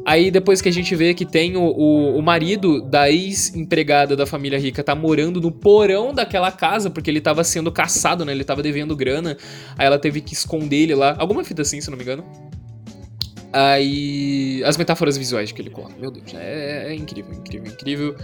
Aí 0.05 0.31
depois 0.31 0.63
que 0.63 0.69
a 0.69 0.73
gente 0.73 0.95
vê 0.97 1.13
que 1.13 1.27
tem 1.27 1.57
o, 1.57 1.63
o, 1.63 2.17
o 2.19 2.23
marido 2.23 2.81
da 2.81 3.11
ex-empregada 3.11 4.17
da 4.17 4.27
família 4.27 4.59
rica 4.59 4.83
tá 4.83 4.95
morando 4.95 5.41
no 5.41 5.53
porão 5.53 6.15
daquela 6.15 6.51
casa, 6.51 6.89
porque 6.89 7.11
ele 7.11 7.21
tava 7.21 7.45
sendo 7.45 7.71
caçado, 7.71 8.25
né? 8.25 8.33
Ele 8.33 8.45
tava 8.45 8.63
devendo 8.63 8.97
grana. 8.97 9.37
Aí 9.77 9.87
ela 9.87 9.99
teve 9.99 10.21
que 10.21 10.33
esconder 10.33 10.77
ele 10.77 10.95
lá. 10.95 11.15
Alguma 11.19 11.45
fita 11.45 11.63
assim, 11.63 11.81
se 11.81 11.91
não 11.91 11.99
me 11.99 12.03
engano. 12.03 12.25
Aí. 13.53 14.63
As 14.65 14.77
metáforas 14.77 15.17
visuais 15.17 15.53
que 15.53 15.61
ele 15.61 15.71
coloca. 15.71 15.95
Meu 16.01 16.11
Deus, 16.11 16.33
é, 16.35 16.89
é 16.89 16.95
incrível, 16.95 17.35
incrível, 17.35 17.73
incrível. 17.73 18.17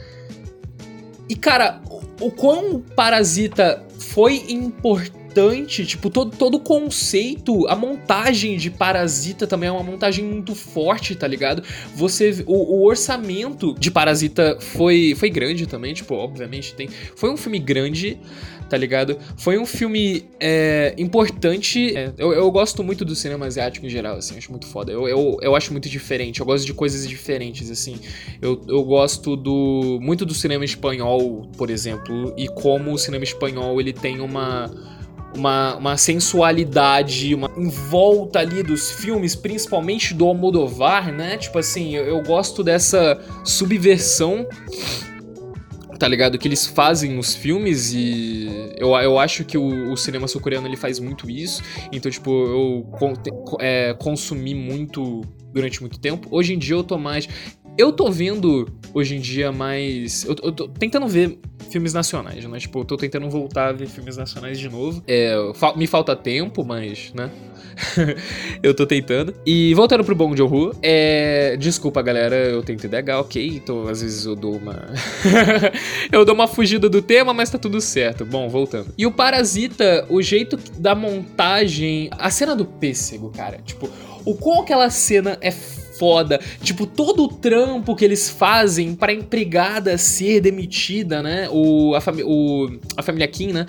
E 1.29 1.35
cara, 1.35 1.81
o, 1.91 2.27
o 2.27 2.31
quão 2.31 2.81
Parasita 2.81 3.83
foi 3.99 4.45
importante 4.49 5.26
importante, 5.37 5.85
tipo, 5.85 6.09
todo, 6.09 6.35
todo 6.35 6.55
o 6.55 6.61
conceito, 6.61 7.67
a 7.69 7.77
montagem 7.77 8.57
de 8.57 8.71
Parasita 8.71 9.47
também 9.47 9.69
é 9.69 9.73
uma 9.73 9.83
montagem 9.83 10.25
muito 10.25 10.55
forte, 10.55 11.15
tá 11.15 11.27
ligado? 11.27 11.63
Você, 11.95 12.43
o, 12.47 12.55
o, 12.55 12.87
orçamento 12.87 13.75
de 13.79 13.91
Parasita 13.91 14.57
foi, 14.59 15.15
foi 15.15 15.29
grande 15.29 15.67
também, 15.67 15.93
tipo, 15.93 16.15
obviamente 16.15 16.75
tem, 16.75 16.89
foi 16.89 17.31
um 17.31 17.37
filme 17.37 17.59
grande, 17.59 18.19
tá 18.71 18.79
ligado? 18.79 19.19
Foi 19.37 19.59
um 19.59 19.67
filme 19.67 20.25
é, 20.41 20.95
importante, 20.97 21.95
é, 21.95 22.13
eu, 22.17 22.33
eu 22.33 22.51
gosto 22.51 22.83
muito 22.83 23.05
do 23.05 23.15
cinema 23.15 23.45
asiático 23.45 23.85
em 23.85 23.91
geral, 23.91 24.17
assim, 24.17 24.39
acho 24.39 24.51
muito 24.51 24.67
foda, 24.67 24.91
eu, 24.91 25.07
eu, 25.07 25.37
eu 25.43 25.55
acho 25.55 25.71
muito 25.71 25.89
diferente, 25.89 26.41
eu 26.41 26.47
gosto 26.47 26.65
de 26.65 26.73
coisas 26.73 27.07
diferentes, 27.07 27.71
assim, 27.71 27.97
eu, 28.41 28.63
eu 28.67 28.83
gosto 28.83 29.37
do, 29.37 29.99
muito 30.01 30.25
do 30.25 30.33
cinema 30.33 30.65
espanhol, 30.65 31.47
por 31.59 31.69
exemplo, 31.69 32.33
e 32.39 32.49
como 32.49 32.93
o 32.93 32.99
cinema 32.99 33.23
espanhol, 33.23 33.79
ele 33.79 33.93
tem 33.93 34.21
uma 34.21 34.96
uma, 35.37 35.77
uma 35.77 35.97
sensualidade, 35.97 37.35
uma 37.35 37.51
em 37.57 37.69
volta 37.69 38.41
ali 38.41 38.63
dos 38.63 38.91
filmes, 38.91 39.35
principalmente 39.35 40.15
do 40.15 40.27
Almodovar, 40.27 41.13
né? 41.13 41.37
Tipo 41.37 41.59
assim, 41.59 41.95
eu, 41.95 42.05
eu 42.05 42.23
gosto 42.23 42.63
dessa 42.63 43.21
subversão 43.45 44.47
tá 45.97 46.07
ligado? 46.07 46.39
Que 46.39 46.47
eles 46.47 46.67
fazem 46.67 47.13
nos 47.13 47.35
filmes 47.35 47.93
e 47.93 48.71
eu, 48.77 48.95
eu 48.97 49.19
acho 49.19 49.45
que 49.45 49.57
o, 49.57 49.93
o 49.93 49.97
cinema 49.97 50.29
sul-coreano 50.29 50.67
ele 50.67 50.77
faz 50.77 50.99
muito 50.99 51.29
isso. 51.31 51.63
Então, 51.91 52.11
tipo, 52.11 52.31
eu 52.31 52.93
é, 53.61 53.95
consumi 53.95 54.55
muito 54.55 55.23
durante 55.53 55.81
muito 55.81 55.99
tempo. 55.99 56.29
Hoje 56.31 56.55
em 56.55 56.59
dia 56.59 56.75
eu 56.75 56.85
tô 56.85 56.99
mais. 56.99 57.29
Eu 57.79 57.93
tô 57.93 58.11
vendo 58.11 58.67
hoje 58.95 59.17
em 59.17 59.21
dia 59.21 59.53
mais. 59.53 60.25
Eu, 60.25 60.35
eu 60.43 60.53
tô 60.53 60.67
tentando 60.67 61.07
ver 61.07 61.39
filmes 61.71 61.93
nacionais, 61.93 62.45
né? 62.45 62.59
Tipo, 62.59 62.81
eu 62.81 62.85
tô 62.85 62.97
tentando 62.97 63.29
voltar 63.29 63.69
a 63.69 63.73
ver 63.73 63.87
filmes 63.87 64.17
nacionais 64.17 64.59
de 64.59 64.69
novo. 64.69 65.03
É, 65.07 65.35
me 65.77 65.87
falta 65.87 66.17
tempo, 66.17 66.65
mas, 66.65 67.13
né? 67.13 67.31
eu 68.63 68.73
tô 68.73 68.87
tentando. 68.87 69.35
E 69.45 69.75
voltando 69.75 70.03
pro 70.03 70.15
Bong 70.15 70.35
Joon-ho, 70.35 70.73
é... 70.83 71.57
Desculpa, 71.59 72.01
galera, 72.01 72.37
eu 72.37 72.63
tenho 72.63 72.79
TDAH, 72.79 73.21
ok? 73.21 73.47
Então, 73.47 73.87
às 73.87 74.01
vezes 74.01 74.25
eu 74.25 74.35
dou 74.35 74.57
uma... 74.57 74.87
eu 76.11 76.25
dou 76.25 76.35
uma 76.35 76.47
fugida 76.47 76.89
do 76.89 77.03
tema, 77.03 77.35
mas 77.35 77.51
tá 77.51 77.59
tudo 77.59 77.81
certo. 77.81 78.25
Bom, 78.25 78.49
voltando. 78.49 78.95
E 78.97 79.05
o 79.07 79.13
Parasita, 79.13 80.07
o 80.09 80.23
jeito 80.23 80.57
da 80.79 80.95
montagem... 80.95 82.09
A 82.13 82.31
cena 82.31 82.57
do 82.57 82.65
pêssego, 82.65 83.31
cara. 83.31 83.59
Tipo, 83.59 83.91
o 84.25 84.35
qual 84.35 84.63
aquela 84.63 84.89
cena 84.89 85.37
é 85.43 85.51
foda. 85.99 86.41
Tipo, 86.63 86.87
todo 86.87 87.25
o 87.25 87.29
trampo 87.29 87.95
que 87.95 88.05
eles 88.05 88.29
fazem 88.29 88.95
pra 88.95 89.13
empregada 89.13 89.97
ser 89.99 90.41
demitida, 90.41 91.23
né? 91.23 91.49
O, 91.51 91.95
a, 91.95 92.03
o, 92.25 92.79
a 92.97 93.03
família 93.03 93.29
Kim, 93.29 93.53
né? 93.53 93.67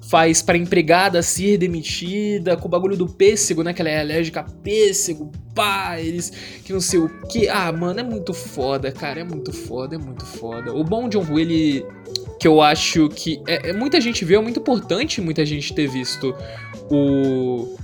Faz 0.00 0.42
pra 0.42 0.58
empregada 0.58 1.22
ser 1.22 1.56
demitida 1.56 2.56
com 2.56 2.66
o 2.66 2.70
bagulho 2.70 2.96
do 2.96 3.06
pêssego, 3.06 3.62
né? 3.62 3.72
Que 3.72 3.80
ela 3.80 3.90
é 3.90 4.00
alérgica 4.00 4.40
a 4.40 4.44
pêssego, 4.44 5.32
pá, 5.54 5.98
eles 5.98 6.30
que 6.64 6.72
não 6.72 6.80
sei 6.80 6.98
o 6.98 7.08
que. 7.28 7.48
Ah, 7.48 7.72
mano, 7.72 8.00
é 8.00 8.02
muito 8.02 8.34
foda, 8.34 8.92
cara. 8.92 9.20
É 9.20 9.24
muito 9.24 9.52
foda, 9.52 9.94
é 9.94 9.98
muito 9.98 10.26
foda. 10.26 10.74
O 10.74 10.84
Bom 10.84 11.08
John 11.08 11.24
Woo, 11.24 11.40
ele. 11.40 11.86
Que 12.38 12.46
eu 12.46 12.60
acho 12.60 13.08
que. 13.08 13.40
É, 13.46 13.70
é, 13.70 13.72
muita 13.72 14.00
gente 14.00 14.24
viu, 14.24 14.40
é 14.40 14.42
muito 14.42 14.60
importante 14.60 15.20
muita 15.20 15.46
gente 15.46 15.72
ter 15.72 15.88
visto 15.88 16.34
o 16.90 17.76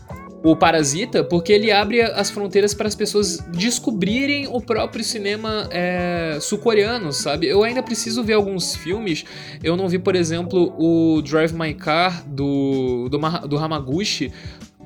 o 0.42 0.54
Parasita, 0.54 1.24
porque 1.24 1.52
ele 1.52 1.72
abre 1.72 2.00
as 2.00 2.30
fronteiras 2.30 2.72
para 2.72 2.86
as 2.86 2.94
pessoas 2.94 3.38
descobrirem 3.52 4.46
o 4.46 4.60
próprio 4.60 5.04
cinema 5.04 5.68
é, 5.70 6.38
sul-coreano, 6.40 7.12
sabe? 7.12 7.46
Eu 7.46 7.64
ainda 7.64 7.82
preciso 7.82 8.22
ver 8.22 8.34
alguns 8.34 8.76
filmes. 8.76 9.24
Eu 9.62 9.76
não 9.76 9.88
vi, 9.88 9.98
por 9.98 10.14
exemplo, 10.14 10.74
o 10.78 11.20
Drive 11.22 11.52
My 11.52 11.74
Car 11.74 12.24
do, 12.26 13.08
do, 13.08 13.18
do 13.48 13.58
Hamaguchi, 13.58 14.32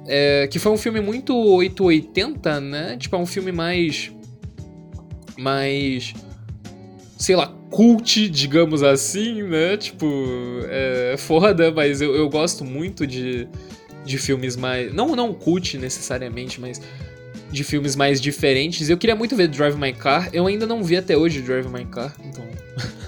é, 0.07 0.49
que 0.51 0.59
foi 0.59 0.73
um 0.73 0.79
filme 0.79 1.01
muito 1.01 1.37
880, 1.37 2.61
né? 2.61 2.97
Tipo, 2.97 3.17
é 3.17 3.19
um 3.19 3.27
filme 3.27 3.53
mais. 3.53 4.11
mais. 5.39 6.15
sei 7.19 7.37
lá, 7.37 7.55
cult, 7.71 8.29
digamos 8.29 8.83
assim, 8.83 9.43
né? 9.43 9.77
Tipo, 9.77 10.07
é 10.69 11.17
foda, 11.19 11.71
mas 11.71 12.01
eu, 12.01 12.15
eu 12.15 12.29
gosto 12.29 12.65
muito 12.65 13.07
de 13.07 13.47
de 14.05 14.19
filmes 14.19 14.57
mais. 14.57 14.93
Não, 14.93 15.15
não 15.15 15.33
cult 15.33 15.79
necessariamente, 15.79 16.61
mas 16.61 16.81
de 17.51 17.63
filmes 17.63 17.95
mais 17.95 18.21
diferentes. 18.21 18.89
Eu 18.89 18.97
queria 18.97 19.15
muito 19.15 19.37
ver 19.37 19.49
Drive 19.49 19.77
My 19.77 19.93
Car. 19.93 20.31
Eu 20.33 20.47
ainda 20.47 20.67
não 20.67 20.83
vi 20.83 20.97
até 20.97 21.17
hoje 21.17 21.43
Drive 21.43 21.69
My 21.69 21.85
Car, 21.85 22.15
então. 22.25 22.45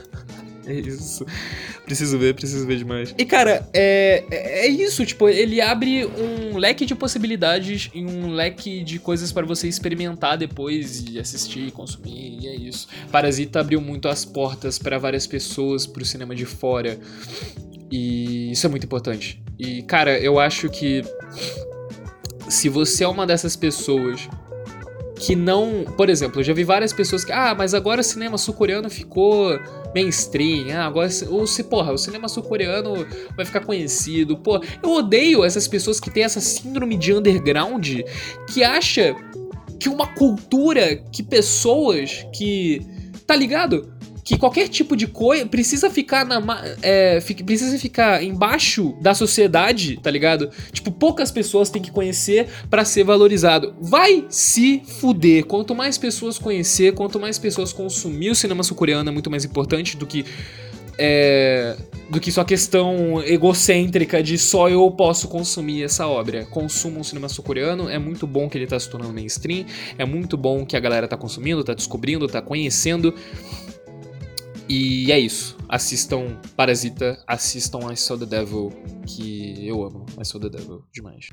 é 0.66 0.74
isso. 0.74 1.24
Preciso 1.84 2.18
ver, 2.18 2.34
preciso 2.34 2.66
ver 2.66 2.78
demais. 2.78 3.14
E 3.16 3.24
cara, 3.26 3.68
é, 3.74 4.24
é, 4.30 4.66
é 4.66 4.68
isso, 4.68 5.04
tipo, 5.04 5.28
ele 5.28 5.60
abre 5.60 6.06
um 6.06 6.56
leque 6.56 6.86
de 6.86 6.94
possibilidades 6.94 7.90
e 7.94 8.02
um 8.02 8.32
leque 8.32 8.82
de 8.82 8.98
coisas 8.98 9.30
para 9.30 9.44
você 9.44 9.68
experimentar 9.68 10.38
depois 10.38 11.04
e 11.06 11.18
assistir, 11.18 11.70
consumir, 11.72 12.38
e 12.40 12.48
é 12.48 12.56
isso. 12.56 12.88
Parasita 13.12 13.60
abriu 13.60 13.82
muito 13.82 14.08
as 14.08 14.24
portas 14.24 14.78
para 14.78 14.98
várias 14.98 15.26
pessoas 15.26 15.86
pro 15.86 16.04
cinema 16.06 16.34
de 16.34 16.46
fora. 16.46 16.98
E 17.90 18.50
isso 18.50 18.66
é 18.66 18.70
muito 18.70 18.84
importante. 18.84 19.42
E, 19.58 19.82
cara, 19.82 20.18
eu 20.18 20.38
acho 20.38 20.68
que 20.68 21.02
se 22.48 22.68
você 22.68 23.04
é 23.04 23.08
uma 23.08 23.26
dessas 23.26 23.56
pessoas 23.56 24.28
que 25.16 25.34
não. 25.34 25.84
Por 25.96 26.08
exemplo, 26.08 26.40
eu 26.40 26.44
já 26.44 26.52
vi 26.52 26.64
várias 26.64 26.92
pessoas 26.92 27.24
que. 27.24 27.32
Ah, 27.32 27.54
mas 27.56 27.74
agora 27.74 28.00
o 28.00 28.04
cinema 28.04 28.36
sul-coreano 28.36 28.90
ficou 28.90 29.58
mainstream. 29.94 30.70
Ah, 30.76 30.86
agora. 30.86 31.08
Ou 31.28 31.46
se, 31.46 31.64
porra, 31.64 31.92
o 31.92 31.98
cinema 31.98 32.28
sul-coreano 32.28 33.06
vai 33.36 33.46
ficar 33.46 33.60
conhecido. 33.60 34.36
Pô, 34.36 34.60
eu 34.82 34.90
odeio 34.90 35.44
essas 35.44 35.68
pessoas 35.68 36.00
que 36.00 36.10
têm 36.10 36.24
essa 36.24 36.40
síndrome 36.40 36.96
de 36.96 37.12
underground 37.12 38.00
que 38.52 38.62
acha 38.62 39.14
que 39.78 39.88
uma 39.88 40.06
cultura, 40.14 40.96
que 41.12 41.22
pessoas 41.22 42.26
que. 42.34 42.80
Tá 43.26 43.34
ligado? 43.34 43.93
Que 44.24 44.38
qualquer 44.38 44.68
tipo 44.68 44.96
de 44.96 45.06
coisa 45.06 45.44
precisa 45.44 45.90
ficar 45.90 46.24
na 46.24 46.42
é, 46.80 47.20
precisa 47.44 47.78
ficar 47.78 48.24
embaixo 48.24 48.96
da 49.00 49.14
sociedade, 49.14 49.98
tá 50.02 50.10
ligado? 50.10 50.50
Tipo, 50.72 50.90
poucas 50.90 51.30
pessoas 51.30 51.68
têm 51.68 51.82
que 51.82 51.90
conhecer 51.90 52.48
para 52.70 52.84
ser 52.84 53.04
valorizado. 53.04 53.74
Vai 53.80 54.24
se 54.30 54.82
fuder. 54.98 55.44
Quanto 55.44 55.74
mais 55.74 55.98
pessoas 55.98 56.38
conhecer, 56.38 56.94
quanto 56.94 57.20
mais 57.20 57.38
pessoas 57.38 57.72
consumir 57.72 58.30
o 58.30 58.34
cinema 58.34 58.62
sul-coreano 58.62 59.10
é 59.10 59.12
muito 59.12 59.30
mais 59.30 59.44
importante 59.44 59.96
do 59.96 60.06
que 60.06 60.24
é, 60.98 61.76
do 62.08 62.20
que 62.20 62.30
sua 62.30 62.44
questão 62.44 63.22
egocêntrica 63.22 64.22
de 64.22 64.38
só 64.38 64.68
eu 64.68 64.88
posso 64.90 65.28
consumir 65.28 65.82
essa 65.82 66.06
obra. 66.06 66.44
Consuma 66.46 67.00
um 67.00 67.04
cinema 67.04 67.28
sul-coreano, 67.28 67.88
é 67.88 67.98
muito 67.98 68.26
bom 68.26 68.48
que 68.48 68.56
ele 68.56 68.66
tá 68.66 68.78
se 68.78 68.88
tornando 68.88 69.12
mainstream, 69.12 69.66
é 69.98 70.04
muito 70.04 70.36
bom 70.36 70.64
que 70.64 70.76
a 70.76 70.80
galera 70.80 71.08
tá 71.08 71.16
consumindo, 71.16 71.64
tá 71.64 71.74
descobrindo, 71.74 72.26
tá 72.28 72.40
conhecendo. 72.40 73.14
E 74.68 75.12
é 75.12 75.18
isso. 75.18 75.56
Assistam 75.68 76.40
Parasita, 76.56 77.22
assistam 77.26 77.92
I 77.92 77.96
Saw 77.96 78.16
the 78.16 78.24
Devil, 78.24 78.72
que 79.06 79.66
eu 79.66 79.84
amo. 79.84 80.06
I 80.18 80.24
Saw 80.24 80.40
the 80.40 80.48
Devil 80.48 80.82
demais. 80.92 81.28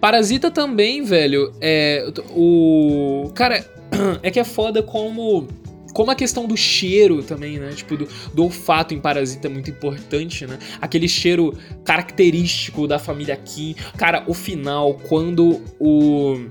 Parasita 0.00 0.50
também, 0.50 1.02
velho, 1.02 1.52
é. 1.60 2.06
O. 2.30 3.30
Cara, 3.34 3.62
é 4.22 4.30
que 4.30 4.40
é 4.40 4.44
foda 4.44 4.82
como. 4.82 5.46
Como 5.98 6.12
a 6.12 6.14
questão 6.14 6.46
do 6.46 6.56
cheiro 6.56 7.24
também, 7.24 7.58
né? 7.58 7.72
Tipo, 7.72 7.96
do, 7.96 8.08
do 8.32 8.44
olfato 8.44 8.94
em 8.94 9.00
Parasita 9.00 9.48
é 9.48 9.50
muito 9.50 9.68
importante, 9.68 10.46
né? 10.46 10.56
Aquele 10.80 11.08
cheiro 11.08 11.58
característico 11.84 12.86
da 12.86 13.00
família 13.00 13.34
Kim. 13.34 13.74
Cara, 13.96 14.22
o 14.28 14.32
final, 14.32 14.94
quando 14.94 15.60
o 15.76 16.46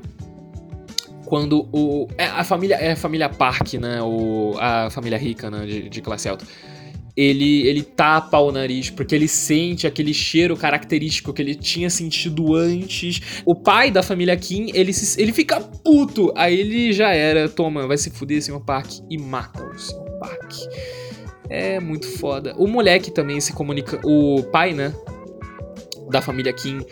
quando 1.23 1.65
o. 1.71 2.10
É, 2.17 2.25
a 2.25 2.43
família. 2.43 2.75
É 2.75 2.91
a 2.91 2.95
família 2.97 3.29
Park, 3.29 3.75
né? 3.75 4.01
O, 4.01 4.53
a 4.60 4.89
família 4.89 5.17
rica, 5.17 5.49
né? 5.49 5.65
De, 5.65 5.88
de 5.88 6.01
classe 6.01 6.27
alta 6.27 6.45
ele, 7.17 7.67
ele 7.67 7.82
tapa 7.82 8.38
o 8.38 8.51
nariz, 8.51 8.91
porque 8.91 9.15
ele 9.15 9.27
sente 9.27 9.88
aquele 9.88 10.13
cheiro 10.13 10.56
característico 10.56 11.34
que 11.34 11.41
ele 11.41 11.56
tinha 11.56 11.89
sentido 11.89 12.53
antes. 12.53 13.41
O 13.43 13.56
pai 13.56 13.89
da 13.89 14.03
família 14.03 14.38
Kim, 14.38 14.69
ele, 14.71 14.93
se, 14.93 15.19
ele 15.19 15.34
fica 15.34 15.60
puto. 15.60 16.32
Aí 16.36 16.60
ele 16.60 16.93
já 16.93 17.10
era, 17.10 17.49
toma, 17.49 17.88
vai 17.88 17.97
se 17.97 18.12
fuder, 18.12 18.39
senhor 18.43 18.60
Park, 18.60 18.99
e 19.10 19.17
mata 19.17 19.65
o 19.65 19.80
senhor 19.80 20.06
Park. 20.19 20.53
É 21.49 21.80
muito 21.80 22.08
foda. 22.08 22.53
O 22.56 22.67
moleque 22.67 23.10
também 23.10 23.41
se 23.41 23.51
comunica. 23.51 23.99
O 24.03 24.43
pai, 24.43 24.73
né? 24.73 24.93
Da 26.12 26.21
família 26.21 26.53
Kim 26.53 26.86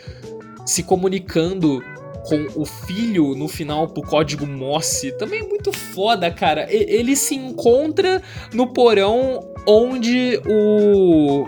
se 0.66 0.82
comunicando 0.82 1.80
com 2.26 2.46
o 2.54 2.64
filho 2.64 3.34
no 3.34 3.48
final 3.48 3.88
pro 3.88 4.02
código 4.02 4.46
Morse. 4.46 5.12
Também 5.16 5.40
é 5.40 5.48
muito 5.48 5.72
foda, 5.72 6.30
cara. 6.30 6.66
Ele 6.70 7.14
se 7.16 7.34
encontra 7.34 8.22
no 8.52 8.72
porão 8.72 9.40
onde 9.66 10.40
o 10.46 11.46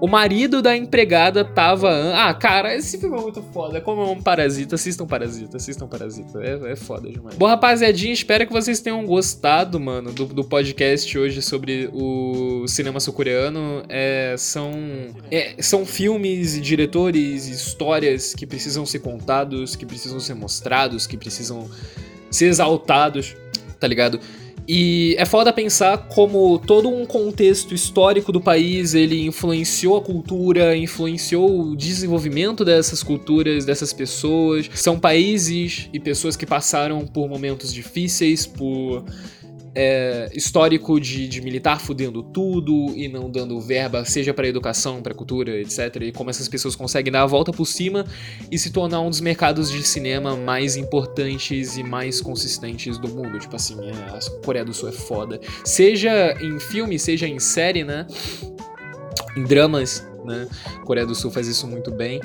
o 0.00 0.08
marido 0.08 0.62
da 0.62 0.74
empregada 0.76 1.44
tava. 1.44 2.12
Ah, 2.14 2.32
cara, 2.32 2.74
esse 2.74 2.98
filme 2.98 3.18
é 3.18 3.20
muito 3.20 3.42
foda. 3.52 3.80
Como 3.80 4.00
é 4.00 4.06
um 4.06 4.20
parasita, 4.20 4.76
assistam 4.76 5.06
Parasita, 5.06 5.58
assistam 5.58 5.86
Parasita. 5.86 6.42
É, 6.42 6.72
é 6.72 6.76
foda 6.76 7.10
demais. 7.10 7.36
Bom, 7.36 7.46
rapaziadinha, 7.46 8.12
espero 8.12 8.46
que 8.46 8.52
vocês 8.52 8.80
tenham 8.80 9.04
gostado, 9.04 9.78
mano, 9.78 10.12
do, 10.12 10.24
do 10.26 10.42
podcast 10.42 11.18
hoje 11.18 11.42
sobre 11.42 11.90
o 11.92 12.66
cinema 12.66 12.98
sul-coreano. 12.98 13.82
É, 13.88 14.34
são, 14.38 14.72
é, 15.30 15.54
são 15.60 15.84
filmes 15.84 16.56
e 16.56 16.60
diretores 16.60 17.48
e 17.48 17.52
histórias 17.52 18.32
que 18.32 18.46
precisam 18.46 18.86
ser 18.86 19.00
contados, 19.00 19.76
que 19.76 19.84
precisam 19.84 20.18
ser 20.18 20.34
mostrados, 20.34 21.06
que 21.06 21.16
precisam 21.16 21.68
ser 22.30 22.46
exaltados, 22.46 23.36
tá 23.78 23.86
ligado? 23.86 24.18
E 24.72 25.16
é 25.18 25.24
foda 25.24 25.52
pensar 25.52 25.98
como 26.06 26.56
todo 26.56 26.88
um 26.88 27.04
contexto 27.04 27.74
histórico 27.74 28.30
do 28.30 28.40
país 28.40 28.94
ele 28.94 29.26
influenciou 29.26 29.96
a 29.96 30.00
cultura, 30.00 30.76
influenciou 30.76 31.62
o 31.72 31.76
desenvolvimento 31.76 32.64
dessas 32.64 33.02
culturas, 33.02 33.64
dessas 33.64 33.92
pessoas. 33.92 34.70
São 34.74 34.96
países 34.96 35.88
e 35.92 35.98
pessoas 35.98 36.36
que 36.36 36.46
passaram 36.46 37.04
por 37.04 37.28
momentos 37.28 37.74
difíceis, 37.74 38.46
por 38.46 39.04
é, 39.74 40.28
histórico 40.34 41.00
de, 41.00 41.28
de, 41.28 41.40
militar 41.40 41.80
fudendo 41.80 42.22
tudo 42.22 42.92
e 42.96 43.08
não 43.08 43.30
dando 43.30 43.60
verba, 43.60 44.04
seja 44.04 44.34
para 44.34 44.48
educação, 44.48 45.00
para 45.02 45.14
cultura, 45.14 45.60
etc. 45.60 45.96
E 46.02 46.12
como 46.12 46.30
essas 46.30 46.48
pessoas 46.48 46.74
conseguem 46.74 47.12
dar 47.12 47.22
a 47.22 47.26
volta 47.26 47.52
por 47.52 47.66
cima 47.66 48.04
e 48.50 48.58
se 48.58 48.70
tornar 48.70 49.00
um 49.00 49.10
dos 49.10 49.20
mercados 49.20 49.70
de 49.70 49.82
cinema 49.82 50.36
mais 50.36 50.76
importantes 50.76 51.76
e 51.76 51.82
mais 51.82 52.20
consistentes 52.20 52.98
do 52.98 53.08
mundo. 53.08 53.38
Tipo 53.38 53.56
assim, 53.56 53.76
é, 53.84 53.92
a 53.92 54.44
Coreia 54.44 54.64
do 54.64 54.74
Sul 54.74 54.88
é 54.88 54.92
foda. 54.92 55.40
Seja 55.64 56.36
em 56.40 56.58
filme, 56.58 56.98
seja 56.98 57.26
em 57.28 57.38
série, 57.38 57.84
né? 57.84 58.06
Em 59.36 59.44
dramas, 59.44 60.06
né? 60.24 60.48
Coreia 60.84 61.06
do 61.06 61.14
Sul 61.14 61.30
faz 61.30 61.46
isso 61.46 61.66
muito 61.66 61.90
bem. 61.90 62.20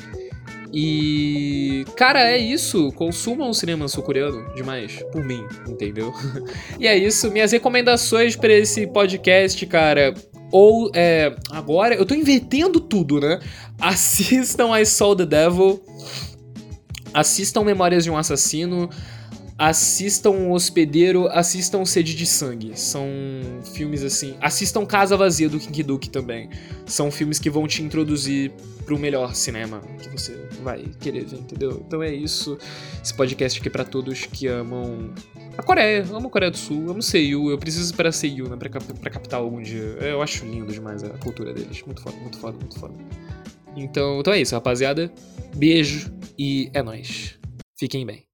E, 0.78 1.86
cara, 1.96 2.30
é 2.30 2.38
isso. 2.38 2.92
Consumam 2.92 3.50
o 3.50 3.54
cinema 3.54 3.88
sul-coreano 3.88 4.54
demais. 4.54 5.02
Por 5.10 5.24
mim, 5.24 5.42
entendeu? 5.66 6.14
e 6.78 6.86
é 6.86 6.98
isso. 6.98 7.32
Minhas 7.32 7.54
recomendações 7.54 8.36
para 8.36 8.52
esse 8.52 8.86
podcast, 8.86 9.66
cara. 9.68 10.14
Ou, 10.52 10.92
é, 10.94 11.34
agora, 11.50 11.96
eu 11.96 12.06
tô 12.06 12.14
invertendo 12.14 12.82
tudo, 12.82 13.22
né? 13.22 13.40
Assistam 13.80 14.78
I 14.78 14.86
Saw 14.86 15.16
the 15.16 15.26
Devil. 15.26 15.82
Assistam 17.14 17.64
Memórias 17.64 18.04
de 18.04 18.12
um 18.12 18.18
Assassino 18.18 18.90
assistam 19.58 20.32
O 20.32 20.52
Hospedeiro, 20.52 21.28
assistam 21.28 21.86
Sede 21.86 22.16
de 22.16 22.26
Sangue. 22.26 22.78
São 22.78 23.08
filmes 23.74 24.04
assim. 24.04 24.36
Assistam 24.42 24.86
Casa 24.86 25.16
Vazia 25.16 25.50
do 25.50 25.60
King 25.60 25.84
Duke 25.84 26.10
também. 26.10 26.50
São 26.86 27.10
filmes 27.10 27.40
que 27.40 27.50
vão 27.50 27.68
te 27.68 27.82
introduzir 27.82 28.52
pro 28.86 29.00
melhor 29.00 29.34
cinema 29.34 29.82
que 30.00 30.10
você 30.10 30.48
vai 30.62 30.86
querer 31.00 31.26
ver, 31.26 31.38
entendeu? 31.38 31.84
Então 31.86 32.04
é 32.04 32.14
isso. 32.14 32.58
Esse 33.02 33.14
podcast 33.14 33.60
aqui 33.60 33.68
é 33.68 33.72
pra 33.72 33.84
todos 33.84 34.26
que 34.26 34.48
amam 34.48 35.14
a 35.58 35.64
Coreia. 35.64 36.06
Amo 36.12 36.28
a 36.28 36.30
Coreia 36.30 36.52
do 36.52 36.58
Sul, 36.58 36.90
amo 36.90 37.02
Seiyu. 37.02 37.50
Eu 37.50 37.58
preciso 37.58 37.86
esperar 37.86 38.12
Seiyu, 38.12 38.50
né, 38.50 38.58
pra, 38.58 38.70
pra 38.70 39.10
captar 39.10 39.40
algum 39.40 39.62
dia. 39.62 39.98
Eu 40.02 40.22
acho 40.22 40.46
lindo 40.46 40.72
demais 40.72 41.04
a 41.04 41.10
cultura 41.10 41.54
deles. 41.54 41.82
Muito 41.84 42.02
foda, 42.02 42.18
muito 42.18 42.38
foda, 42.38 42.58
muito 42.58 42.80
foda. 42.80 42.94
Então, 43.76 44.20
então 44.20 44.34
é 44.34 44.42
isso, 44.42 44.54
rapaziada. 44.54 45.12
Beijo 45.56 46.14
e 46.38 46.70
é 46.74 46.84
nóis. 46.84 47.38
Fiquem 47.78 48.06
bem. 48.06 48.25